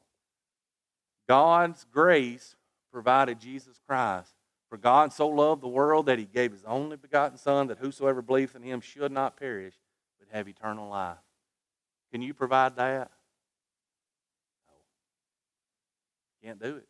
God's 1.29 1.85
grace 1.93 2.55
provided 2.93 3.41
Jesus 3.41 3.81
Christ 3.89 4.31
For 4.69 4.79
God 4.79 5.13
so 5.13 5.27
loved 5.27 5.63
the 5.63 5.69
world 5.69 6.07
that 6.07 6.21
he 6.21 6.27
gave 6.27 6.53
his 6.53 6.63
only 6.65 6.97
begotten 6.97 7.37
Son, 7.39 7.67
that 7.67 7.79
whosoever 7.79 8.23
believes 8.23 8.55
in 8.55 8.63
him 8.63 8.81
should 8.81 9.11
not 9.11 9.37
perish, 9.37 9.75
but 10.21 10.29
have 10.31 10.47
eternal 10.47 10.89
life. 10.89 11.19
Can 12.13 12.23
you 12.23 12.35
provide 12.35 12.77
that? 12.77 13.11
No. 14.67 14.75
Can't 16.45 16.61
do 16.61 16.77
it. 16.77 16.87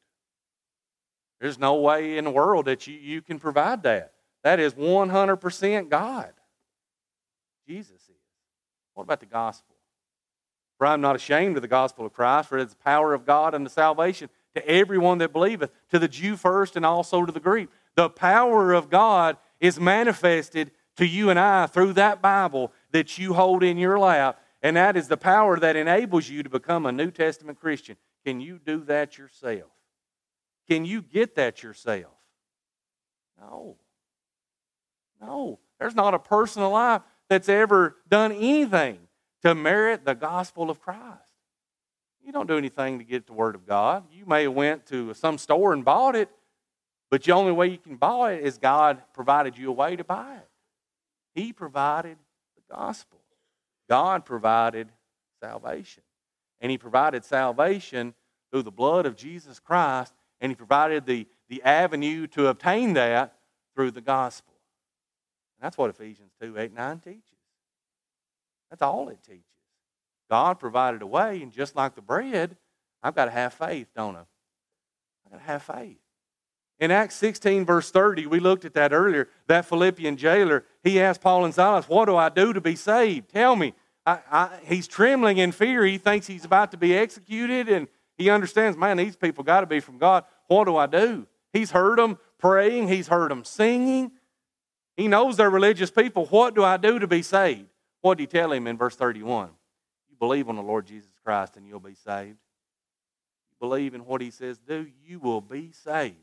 There's 1.40 1.58
no 1.58 1.76
way 1.76 2.18
in 2.18 2.24
the 2.24 2.30
world 2.30 2.66
that 2.66 2.86
you, 2.86 2.94
you 2.94 3.20
can 3.20 3.38
provide 3.38 3.82
that. 3.82 4.12
That 4.44 4.60
is 4.60 4.74
100% 4.74 5.88
God. 5.88 6.32
Jesus 7.66 7.90
is. 7.90 8.22
What 8.94 9.04
about 9.04 9.20
the 9.20 9.26
gospel? 9.26 9.74
For 10.78 10.86
I 10.86 10.94
am 10.94 11.00
not 11.00 11.16
ashamed 11.16 11.56
of 11.56 11.62
the 11.62 11.68
gospel 11.68 12.06
of 12.06 12.12
Christ, 12.12 12.48
for 12.48 12.58
it 12.58 12.62
is 12.62 12.70
the 12.70 12.76
power 12.76 13.14
of 13.14 13.24
God 13.24 13.54
unto 13.54 13.68
salvation 13.68 14.28
to 14.54 14.68
everyone 14.68 15.18
that 15.18 15.32
believeth, 15.32 15.70
to 15.90 15.98
the 15.98 16.08
Jew 16.08 16.36
first 16.36 16.76
and 16.76 16.84
also 16.84 17.24
to 17.24 17.32
the 17.32 17.40
Greek. 17.40 17.68
The 17.94 18.10
power 18.10 18.72
of 18.72 18.90
God 18.90 19.36
is 19.60 19.78
manifested 19.78 20.70
to 20.96 21.06
you 21.06 21.30
and 21.30 21.38
I 21.38 21.66
through 21.66 21.94
that 21.94 22.20
Bible 22.20 22.72
that 22.90 23.16
you 23.16 23.34
hold 23.34 23.62
in 23.62 23.78
your 23.78 23.98
lap, 23.98 24.41
and 24.62 24.76
that 24.76 24.96
is 24.96 25.08
the 25.08 25.16
power 25.16 25.58
that 25.58 25.76
enables 25.76 26.28
you 26.28 26.42
to 26.42 26.48
become 26.48 26.86
a 26.86 26.92
New 26.92 27.10
Testament 27.10 27.60
Christian. 27.60 27.96
Can 28.24 28.40
you 28.40 28.60
do 28.64 28.84
that 28.84 29.18
yourself? 29.18 29.70
Can 30.68 30.84
you 30.84 31.02
get 31.02 31.34
that 31.34 31.62
yourself? 31.62 32.14
No. 33.40 33.76
No. 35.20 35.58
There's 35.80 35.96
not 35.96 36.14
a 36.14 36.18
person 36.18 36.62
alive 36.62 37.02
that's 37.28 37.48
ever 37.48 37.96
done 38.08 38.30
anything 38.30 38.98
to 39.42 39.54
merit 39.54 40.04
the 40.04 40.14
gospel 40.14 40.70
of 40.70 40.80
Christ. 40.80 41.32
You 42.24 42.30
don't 42.30 42.46
do 42.46 42.56
anything 42.56 42.98
to 42.98 43.04
get 43.04 43.26
the 43.26 43.32
Word 43.32 43.56
of 43.56 43.66
God. 43.66 44.04
You 44.12 44.26
may 44.26 44.44
have 44.44 44.52
went 44.52 44.86
to 44.86 45.12
some 45.14 45.38
store 45.38 45.72
and 45.72 45.84
bought 45.84 46.14
it, 46.14 46.28
but 47.10 47.24
the 47.24 47.32
only 47.32 47.50
way 47.50 47.66
you 47.66 47.78
can 47.78 47.96
buy 47.96 48.34
it 48.34 48.44
is 48.44 48.58
God 48.58 49.02
provided 49.12 49.58
you 49.58 49.70
a 49.70 49.72
way 49.72 49.96
to 49.96 50.04
buy 50.04 50.36
it. 50.36 50.48
He 51.34 51.52
provided 51.52 52.16
the 52.54 52.76
gospel. 52.76 53.21
God 53.92 54.24
provided 54.24 54.88
salvation. 55.42 56.02
And 56.62 56.70
He 56.70 56.78
provided 56.78 57.26
salvation 57.26 58.14
through 58.50 58.62
the 58.62 58.70
blood 58.70 59.04
of 59.04 59.16
Jesus 59.16 59.60
Christ, 59.60 60.14
and 60.40 60.50
He 60.50 60.56
provided 60.56 61.04
the, 61.04 61.26
the 61.50 61.62
avenue 61.62 62.26
to 62.28 62.46
obtain 62.46 62.94
that 62.94 63.36
through 63.74 63.90
the 63.90 64.00
gospel. 64.00 64.54
And 65.58 65.66
that's 65.66 65.76
what 65.76 65.90
Ephesians 65.90 66.30
2 66.40 66.58
8 66.58 66.72
9 66.72 67.00
teaches. 67.00 67.22
That's 68.70 68.80
all 68.80 69.10
it 69.10 69.22
teaches. 69.22 69.44
God 70.30 70.58
provided 70.58 71.02
a 71.02 71.06
way, 71.06 71.42
and 71.42 71.52
just 71.52 71.76
like 71.76 71.94
the 71.94 72.00
bread, 72.00 72.56
I've 73.02 73.14
got 73.14 73.26
to 73.26 73.30
have 73.30 73.52
faith, 73.52 73.88
don't 73.94 74.16
I? 74.16 74.20
I've 74.20 75.32
got 75.32 75.36
to 75.36 75.44
have 75.44 75.62
faith. 75.64 75.98
In 76.80 76.90
Acts 76.90 77.16
16, 77.16 77.66
verse 77.66 77.90
30, 77.90 78.24
we 78.24 78.40
looked 78.40 78.64
at 78.64 78.72
that 78.72 78.94
earlier. 78.94 79.28
That 79.48 79.66
Philippian 79.66 80.16
jailer, 80.16 80.64
he 80.82 80.98
asked 80.98 81.20
Paul 81.20 81.44
and 81.44 81.54
Silas, 81.54 81.90
What 81.90 82.06
do 82.06 82.16
I 82.16 82.30
do 82.30 82.54
to 82.54 82.60
be 82.62 82.74
saved? 82.74 83.28
Tell 83.28 83.54
me. 83.54 83.74
I, 84.04 84.18
I, 84.30 84.58
he's 84.64 84.88
trembling 84.88 85.38
in 85.38 85.52
fear. 85.52 85.84
He 85.84 85.98
thinks 85.98 86.26
he's 86.26 86.44
about 86.44 86.70
to 86.72 86.76
be 86.76 86.96
executed, 86.96 87.68
and 87.68 87.88
he 88.16 88.30
understands, 88.30 88.76
man, 88.76 88.96
these 88.96 89.16
people 89.16 89.44
got 89.44 89.60
to 89.60 89.66
be 89.66 89.80
from 89.80 89.98
God. 89.98 90.24
What 90.48 90.64
do 90.64 90.76
I 90.76 90.86
do? 90.86 91.26
He's 91.52 91.70
heard 91.70 91.98
them 91.98 92.18
praying, 92.38 92.88
he's 92.88 93.08
heard 93.08 93.30
them 93.30 93.44
singing. 93.44 94.12
He 94.96 95.08
knows 95.08 95.36
they're 95.36 95.50
religious 95.50 95.90
people. 95.90 96.26
What 96.26 96.54
do 96.54 96.64
I 96.64 96.76
do 96.76 96.98
to 96.98 97.06
be 97.06 97.22
saved? 97.22 97.68
What 98.02 98.18
did 98.18 98.24
he 98.24 98.26
tell 98.26 98.52
him 98.52 98.66
in 98.66 98.76
verse 98.76 98.96
31? 98.96 99.50
You 100.10 100.16
believe 100.18 100.48
on 100.48 100.56
the 100.56 100.62
Lord 100.62 100.86
Jesus 100.86 101.10
Christ 101.24 101.56
and 101.56 101.66
you'll 101.66 101.80
be 101.80 101.94
saved. 101.94 102.36
You 103.50 103.56
believe 103.58 103.94
in 103.94 104.04
what 104.04 104.20
he 104.20 104.30
says 104.30 104.58
do, 104.58 104.86
you 105.06 105.18
will 105.18 105.40
be 105.40 105.72
saved. 105.72 106.16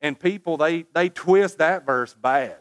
And 0.00 0.18
people, 0.18 0.56
they, 0.56 0.84
they 0.94 1.08
twist 1.08 1.58
that 1.58 1.86
verse 1.86 2.14
bad. 2.14 2.56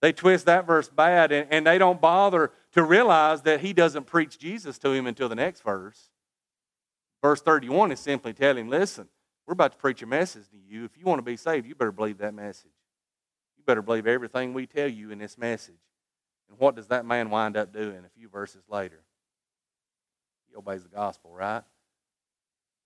They 0.00 0.12
twist 0.12 0.46
that 0.46 0.66
verse 0.66 0.88
bad 0.88 1.30
and, 1.30 1.46
and 1.50 1.66
they 1.66 1.78
don't 1.78 2.00
bother 2.00 2.52
to 2.72 2.82
realize 2.82 3.42
that 3.42 3.60
he 3.60 3.72
doesn't 3.72 4.06
preach 4.06 4.38
Jesus 4.38 4.78
to 4.78 4.90
him 4.92 5.06
until 5.06 5.28
the 5.28 5.34
next 5.34 5.62
verse. 5.62 6.10
Verse 7.22 7.40
31 7.40 7.92
is 7.92 8.00
simply 8.00 8.32
telling 8.32 8.66
him, 8.66 8.70
listen, 8.70 9.08
we're 9.46 9.52
about 9.52 9.72
to 9.72 9.78
preach 9.78 10.02
a 10.02 10.06
message 10.06 10.48
to 10.50 10.56
you. 10.56 10.84
If 10.84 10.96
you 10.98 11.04
want 11.04 11.18
to 11.18 11.22
be 11.22 11.36
saved, 11.36 11.66
you 11.66 11.74
better 11.74 11.92
believe 11.92 12.18
that 12.18 12.34
message. 12.34 12.70
You 13.56 13.64
better 13.64 13.82
believe 13.82 14.06
everything 14.06 14.54
we 14.54 14.66
tell 14.66 14.88
you 14.88 15.10
in 15.10 15.18
this 15.18 15.36
message. 15.36 15.74
And 16.48 16.58
what 16.58 16.74
does 16.74 16.88
that 16.88 17.06
man 17.06 17.30
wind 17.30 17.56
up 17.56 17.72
doing 17.72 18.04
a 18.04 18.18
few 18.18 18.28
verses 18.28 18.62
later? 18.68 19.00
He 20.48 20.56
obeys 20.56 20.82
the 20.82 20.88
gospel, 20.88 21.32
right? 21.32 21.62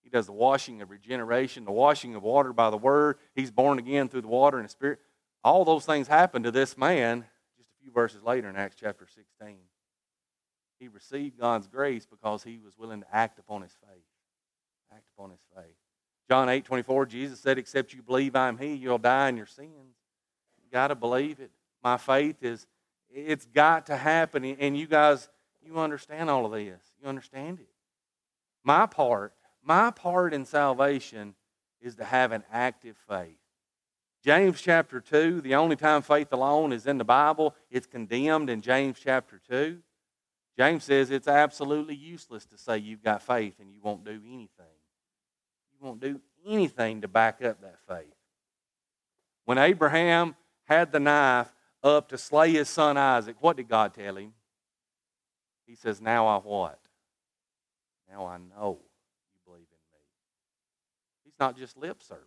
He 0.02 0.10
does 0.10 0.26
the 0.26 0.32
washing 0.32 0.82
of 0.82 0.90
regeneration, 0.90 1.64
the 1.64 1.72
washing 1.72 2.14
of 2.14 2.22
water 2.22 2.52
by 2.52 2.70
the 2.70 2.76
word. 2.76 3.18
He's 3.34 3.50
born 3.50 3.78
again 3.78 4.08
through 4.08 4.20
the 4.20 4.28
water 4.28 4.58
and 4.58 4.66
the 4.66 4.70
spirit. 4.70 5.00
All 5.42 5.64
those 5.64 5.84
things 5.84 6.08
happen 6.08 6.42
to 6.42 6.50
this 6.50 6.76
man 6.76 7.24
just 7.56 7.68
a 7.70 7.82
few 7.82 7.90
verses 7.90 8.22
later 8.22 8.48
in 8.48 8.56
Acts 8.56 8.76
chapter 8.78 9.06
16. 9.06 9.56
He 10.78 10.88
received 10.88 11.38
God's 11.38 11.66
grace 11.66 12.06
because 12.06 12.42
he 12.42 12.58
was 12.58 12.78
willing 12.78 13.00
to 13.00 13.06
act 13.14 13.38
upon 13.38 13.62
his 13.62 13.72
faith. 13.72 14.04
Act 14.92 15.04
upon 15.16 15.30
his 15.30 15.40
faith. 15.54 15.76
John 16.28 16.48
8 16.48 16.64
24, 16.64 17.06
Jesus 17.06 17.40
said, 17.40 17.58
Except 17.58 17.92
you 17.92 18.02
believe 18.02 18.34
I'm 18.34 18.58
He, 18.58 18.74
you'll 18.74 18.98
die 18.98 19.28
in 19.28 19.36
your 19.36 19.46
sins. 19.46 19.96
You 20.62 20.70
got 20.72 20.88
to 20.88 20.94
believe 20.94 21.40
it. 21.40 21.50
My 21.82 21.96
faith 21.96 22.42
is, 22.42 22.66
it's 23.08 23.46
got 23.46 23.86
to 23.86 23.96
happen. 23.96 24.44
And 24.44 24.76
you 24.76 24.86
guys, 24.86 25.28
you 25.62 25.78
understand 25.78 26.28
all 26.28 26.44
of 26.44 26.52
this. 26.52 26.82
You 27.00 27.08
understand 27.08 27.60
it? 27.60 27.68
My 28.64 28.86
part, 28.86 29.32
my 29.62 29.90
part 29.90 30.34
in 30.34 30.44
salvation 30.44 31.34
is 31.80 31.94
to 31.96 32.04
have 32.04 32.32
an 32.32 32.42
active 32.52 32.96
faith. 33.08 33.38
James 34.24 34.60
chapter 34.60 35.00
2, 35.00 35.40
the 35.40 35.54
only 35.54 35.76
time 35.76 36.02
faith 36.02 36.32
alone 36.32 36.72
is 36.72 36.86
in 36.88 36.98
the 36.98 37.04
Bible, 37.04 37.54
it's 37.70 37.86
condemned 37.86 38.50
in 38.50 38.60
James 38.60 38.98
chapter 39.00 39.40
2. 39.48 39.78
James 40.58 40.84
says 40.84 41.10
it's 41.10 41.28
absolutely 41.28 41.94
useless 41.94 42.46
to 42.46 42.56
say 42.56 42.78
you've 42.78 43.02
got 43.02 43.22
faith 43.22 43.54
and 43.60 43.72
you 43.72 43.80
won't 43.82 44.04
do 44.04 44.20
anything. 44.26 44.76
You 45.72 45.86
won't 45.86 46.00
do 46.00 46.20
anything 46.46 47.02
to 47.02 47.08
back 47.08 47.42
up 47.44 47.60
that 47.60 47.78
faith. 47.86 48.14
When 49.44 49.58
Abraham 49.58 50.34
had 50.64 50.92
the 50.92 51.00
knife 51.00 51.52
up 51.82 52.08
to 52.08 52.18
slay 52.18 52.52
his 52.52 52.68
son 52.68 52.96
Isaac, 52.96 53.36
what 53.40 53.56
did 53.56 53.68
God 53.68 53.92
tell 53.94 54.16
him? 54.16 54.32
He 55.66 55.74
says, 55.74 56.00
Now 56.00 56.26
I 56.26 56.38
what? 56.38 56.78
Now 58.10 58.26
I 58.26 58.38
know 58.38 58.78
you 59.32 59.40
believe 59.44 59.60
in 59.60 59.92
me. 59.92 60.00
He's 61.24 61.38
not 61.38 61.56
just 61.56 61.76
lip 61.76 62.02
service. 62.02 62.24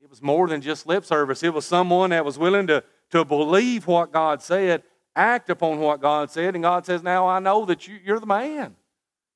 It 0.00 0.10
was 0.10 0.22
more 0.22 0.48
than 0.48 0.60
just 0.60 0.86
lip 0.86 1.04
service. 1.04 1.42
It 1.42 1.54
was 1.54 1.64
someone 1.64 2.10
that 2.10 2.24
was 2.24 2.38
willing 2.38 2.66
to, 2.66 2.84
to 3.10 3.24
believe 3.24 3.86
what 3.86 4.12
God 4.12 4.42
said, 4.42 4.82
act 5.14 5.50
upon 5.50 5.78
what 5.78 6.00
God 6.00 6.30
said, 6.30 6.54
and 6.54 6.62
God 6.62 6.86
says, 6.86 7.02
Now 7.02 7.26
I 7.28 7.38
know 7.38 7.64
that 7.66 7.86
you, 7.86 7.98
you're 8.04 8.20
the 8.20 8.26
man. 8.26 8.76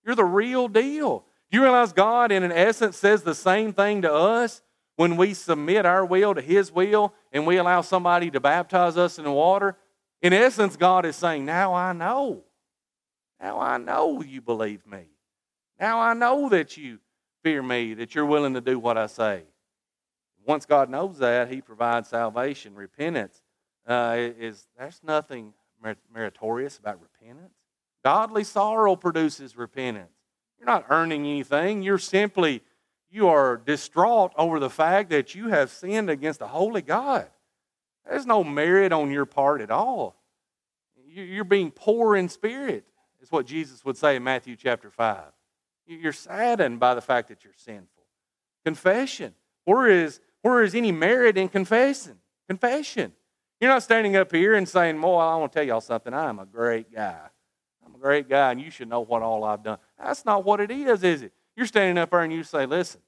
You're 0.04 0.14
the 0.14 0.24
real 0.24 0.68
deal. 0.68 1.24
Do 1.50 1.58
you 1.58 1.62
realize 1.62 1.92
God, 1.92 2.32
in 2.32 2.42
an 2.42 2.52
essence, 2.52 2.96
says 2.96 3.22
the 3.22 3.34
same 3.34 3.72
thing 3.72 4.02
to 4.02 4.12
us 4.12 4.62
when 4.96 5.16
we 5.16 5.34
submit 5.34 5.86
our 5.86 6.04
will 6.04 6.34
to 6.34 6.40
His 6.40 6.72
will 6.72 7.14
and 7.32 7.46
we 7.46 7.56
allow 7.56 7.82
somebody 7.82 8.30
to 8.30 8.40
baptize 8.40 8.96
us 8.96 9.18
in 9.18 9.24
the 9.24 9.32
water? 9.32 9.76
In 10.22 10.32
essence, 10.32 10.76
God 10.76 11.04
is 11.04 11.16
saying, 11.16 11.44
Now 11.44 11.74
I 11.74 11.92
know. 11.92 12.44
Now 13.40 13.60
I 13.60 13.78
know 13.78 14.22
you 14.22 14.40
believe 14.40 14.86
me. 14.86 15.04
Now 15.78 16.00
I 16.00 16.14
know 16.14 16.48
that 16.48 16.76
you 16.76 16.98
fear 17.42 17.62
me, 17.62 17.94
that 17.94 18.14
you're 18.14 18.26
willing 18.26 18.54
to 18.54 18.60
do 18.60 18.78
what 18.78 18.96
I 18.96 19.06
say. 19.06 19.42
Once 20.44 20.64
God 20.64 20.88
knows 20.88 21.18
that, 21.18 21.50
He 21.50 21.60
provides 21.60 22.08
salvation. 22.08 22.74
Repentance 22.74 23.42
uh, 23.86 24.16
is 24.18 24.66
there's 24.78 25.00
nothing 25.04 25.52
meritorious 26.12 26.78
about 26.78 27.00
repentance. 27.00 27.54
Godly 28.04 28.44
sorrow 28.44 28.96
produces 28.96 29.56
repentance. 29.56 30.12
You're 30.58 30.66
not 30.66 30.86
earning 30.90 31.26
anything. 31.26 31.82
You're 31.82 31.98
simply 31.98 32.62
you 33.10 33.28
are 33.28 33.56
distraught 33.56 34.32
over 34.36 34.58
the 34.58 34.70
fact 34.70 35.10
that 35.10 35.34
you 35.34 35.48
have 35.48 35.70
sinned 35.70 36.10
against 36.10 36.40
a 36.40 36.46
holy 36.46 36.82
God. 36.82 37.28
There's 38.08 38.26
no 38.26 38.44
merit 38.44 38.92
on 38.92 39.10
your 39.10 39.26
part 39.26 39.60
at 39.60 39.70
all. 39.70 40.16
You're 41.08 41.44
being 41.44 41.70
poor 41.70 42.16
in 42.16 42.28
spirit, 42.28 42.84
is 43.22 43.32
what 43.32 43.46
Jesus 43.46 43.84
would 43.84 43.96
say 43.96 44.16
in 44.16 44.24
Matthew 44.24 44.54
chapter 44.54 44.90
5. 44.90 45.24
You're 45.86 46.12
saddened 46.12 46.78
by 46.78 46.94
the 46.94 47.00
fact 47.00 47.28
that 47.28 47.42
you're 47.44 47.54
sinful. 47.56 48.04
Confession. 48.64 49.34
Where 49.64 49.88
is, 49.88 50.20
where 50.42 50.62
is 50.62 50.74
any 50.74 50.92
merit 50.92 51.38
in 51.38 51.48
confessing? 51.48 52.18
Confession. 52.48 53.12
You're 53.60 53.70
not 53.70 53.82
standing 53.82 54.16
up 54.16 54.32
here 54.32 54.54
and 54.54 54.68
saying, 54.68 55.00
Boy, 55.00 55.18
I 55.18 55.36
want 55.36 55.52
to 55.52 55.58
tell 55.58 55.66
y'all 55.66 55.80
something. 55.80 56.12
I'm 56.12 56.38
a 56.38 56.46
great 56.46 56.92
guy. 56.92 57.20
I'm 57.84 57.94
a 57.94 57.98
great 57.98 58.28
guy, 58.28 58.50
and 58.50 58.60
you 58.60 58.70
should 58.70 58.88
know 58.88 59.00
what 59.00 59.22
all 59.22 59.44
I've 59.44 59.62
done. 59.62 59.78
That's 59.98 60.24
not 60.24 60.44
what 60.44 60.60
it 60.60 60.70
is, 60.70 61.02
is 61.02 61.22
it? 61.22 61.32
You're 61.56 61.66
standing 61.66 61.96
up 61.96 62.10
there 62.10 62.20
and 62.20 62.32
you 62.32 62.44
say, 62.44 62.66
Listen, 62.66 63.00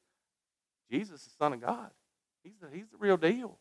Jesus 0.91 1.21
is 1.21 1.27
the 1.27 1.31
Son 1.39 1.53
of 1.53 1.61
God. 1.61 1.91
He's 2.43 2.59
the, 2.61 2.69
he's 2.73 2.89
the 2.89 2.97
real 2.97 3.17
deal. 3.17 3.59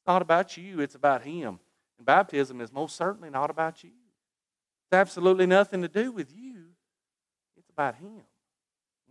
It's 0.00 0.06
not 0.06 0.22
about 0.22 0.56
you, 0.56 0.80
it's 0.80 0.94
about 0.94 1.22
Him. 1.22 1.60
And 1.98 2.06
baptism 2.06 2.60
is 2.60 2.72
most 2.72 2.96
certainly 2.96 3.30
not 3.30 3.50
about 3.50 3.84
you. 3.84 3.90
It's 3.90 4.92
absolutely 4.92 5.46
nothing 5.46 5.82
to 5.82 5.88
do 5.88 6.10
with 6.10 6.32
you, 6.34 6.64
it's 7.56 7.70
about 7.70 7.94
Him. 7.96 8.22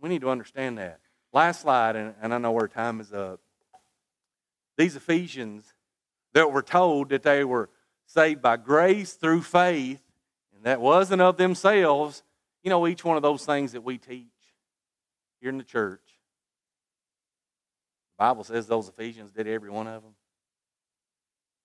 We 0.00 0.08
need 0.08 0.20
to 0.20 0.30
understand 0.30 0.78
that. 0.78 1.00
Last 1.32 1.62
slide, 1.62 1.96
and, 1.96 2.14
and 2.20 2.32
I 2.32 2.38
know 2.38 2.54
our 2.54 2.68
time 2.68 3.00
is 3.00 3.12
up. 3.12 3.40
These 4.76 4.96
Ephesians 4.96 5.74
that 6.34 6.52
were 6.52 6.62
told 6.62 7.10
that 7.10 7.22
they 7.22 7.44
were 7.44 7.70
saved 8.06 8.42
by 8.42 8.56
grace 8.56 9.14
through 9.14 9.42
faith, 9.42 10.02
and 10.54 10.64
that 10.64 10.80
wasn't 10.80 11.22
of 11.22 11.36
themselves. 11.36 12.22
You 12.62 12.70
know, 12.70 12.86
each 12.86 13.04
one 13.04 13.16
of 13.16 13.22
those 13.22 13.44
things 13.44 13.72
that 13.72 13.82
we 13.82 13.98
teach 13.98 14.26
here 15.40 15.50
in 15.50 15.58
the 15.58 15.64
church. 15.64 16.02
The 18.16 18.24
Bible 18.24 18.44
says 18.44 18.66
those 18.66 18.88
Ephesians 18.88 19.30
did 19.30 19.46
every 19.46 19.70
one 19.70 19.86
of 19.86 20.02
them. 20.02 20.14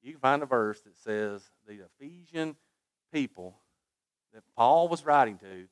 You 0.02 0.12
can 0.12 0.22
find 0.22 0.44
a 0.44 0.46
verse 0.46 0.82
that 0.82 0.98
says 0.98 1.42
the 1.68 1.80
Ephesian 2.00 2.56
people 3.12 3.56
that 4.34 4.44
Paul 4.56 4.88
was 4.90 5.06
writing 5.06 5.38
to 5.38 5.68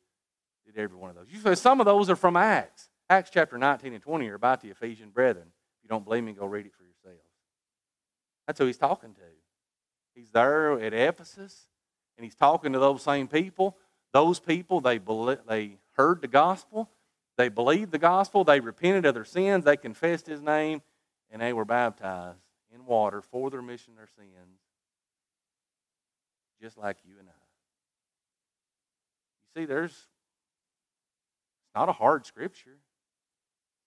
did 0.66 0.78
every 0.82 0.98
one 0.98 1.10
of 1.10 1.16
those. 1.16 1.28
You 1.30 1.40
say 1.40 1.56
some 1.56 1.80
of 1.80 1.86
those 1.86 2.10
are 2.10 2.16
from 2.16 2.38
Acts. 2.38 2.90
Acts 3.10 3.30
chapter 3.30 3.58
19 3.58 3.94
and 3.94 4.02
20 4.02 4.30
are 4.30 4.36
about 4.36 4.62
the 4.62 4.70
Ephesian 4.70 5.10
brethren. 5.10 5.48
If 5.48 5.84
you 5.84 5.90
don't 5.90 6.06
believe 6.06 6.24
me, 6.24 6.34
go 6.34 6.46
read 6.46 6.66
it 6.66 6.74
for 6.74 6.84
yourself. 6.84 6.91
That's 8.48 8.60
who 8.60 8.66
he's 8.66 8.78
talking 8.78 9.14
to. 9.14 9.22
He's 10.16 10.32
there 10.32 10.80
at 10.80 10.94
Ephesus, 10.94 11.68
and 12.18 12.24
he's 12.24 12.36
talking 12.36 12.74
to 12.74 12.80
those 12.80 13.02
same 13.02 13.28
people. 13.28 13.78
Those 14.14 14.40
people, 14.40 14.82
they, 14.82 15.00
they 15.48 15.78
heard 15.94 16.22
the 16.22 16.28
gospel, 16.28 16.90
they 17.38 17.50
believed 17.50 17.92
the 17.92 17.98
gospel, 17.98 18.44
they 18.44 18.60
repented 18.60 19.06
of 19.06 19.14
their 19.14 19.26
sins, 19.26 19.64
they 19.64 19.78
confessed 19.78 20.28
his 20.28 20.42
name, 20.42 20.82
and 21.32 21.42
they 21.42 21.54
were 21.54 21.66
baptized 21.66 22.40
in 22.74 22.86
water 22.86 23.22
for 23.22 23.50
the 23.50 23.58
remission 23.58 23.94
of 23.94 23.98
their 23.98 24.10
sins, 24.18 24.60
just 26.62 26.78
like 26.78 26.98
you 27.06 27.14
and 27.20 27.30
I. 27.30 27.32
You 29.56 29.62
see, 29.62 29.66
there's 29.66 30.08
it's 31.72 31.76
not 31.76 31.88
a 31.88 31.94
hard 31.94 32.26
scripture. 32.26 32.78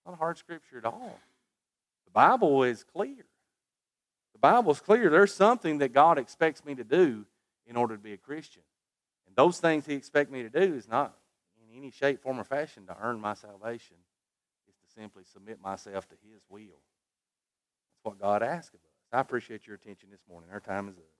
Not 0.05 0.13
a 0.13 0.17
hard 0.17 0.39
scripture 0.39 0.79
at 0.79 0.85
all. 0.85 1.19
The 2.05 2.11
Bible 2.11 2.63
is 2.63 2.83
clear. 2.83 3.25
The 4.35 4.39
Bible 4.39 4.73
is 4.73 4.81
clear. 4.81 5.09
There's 5.09 5.33
something 5.33 5.77
that 5.77 5.93
God 5.93 6.19
expects 6.19 6.65
me 6.65 6.75
to 6.75 6.83
do 6.83 7.25
in 7.65 7.77
order 7.77 7.95
to 7.95 8.03
be 8.03 8.11
a 8.11 8.17
Christian. 8.17 8.63
And 9.25 9.35
those 9.35 9.61
things 9.61 9.85
He 9.85 9.93
expects 9.93 10.29
me 10.29 10.43
to 10.43 10.49
do 10.49 10.75
is 10.75 10.89
not 10.89 11.15
in 11.57 11.77
any 11.77 11.89
shape, 11.89 12.21
form, 12.21 12.37
or 12.37 12.43
fashion 12.43 12.85
to 12.87 12.97
earn 13.01 13.21
my 13.21 13.33
salvation. 13.33 13.95
It's 14.67 14.77
to 14.77 15.01
simply 15.01 15.23
submit 15.23 15.61
myself 15.61 16.09
to 16.09 16.15
His 16.29 16.41
will. 16.49 16.59
That's 16.59 18.03
what 18.03 18.19
God 18.19 18.43
asks 18.43 18.73
of 18.73 18.81
us. 18.81 18.91
I 19.13 19.21
appreciate 19.21 19.67
your 19.67 19.77
attention 19.77 20.09
this 20.11 20.25
morning. 20.29 20.49
Our 20.51 20.59
time 20.59 20.89
is 20.89 20.97
up. 20.97 21.05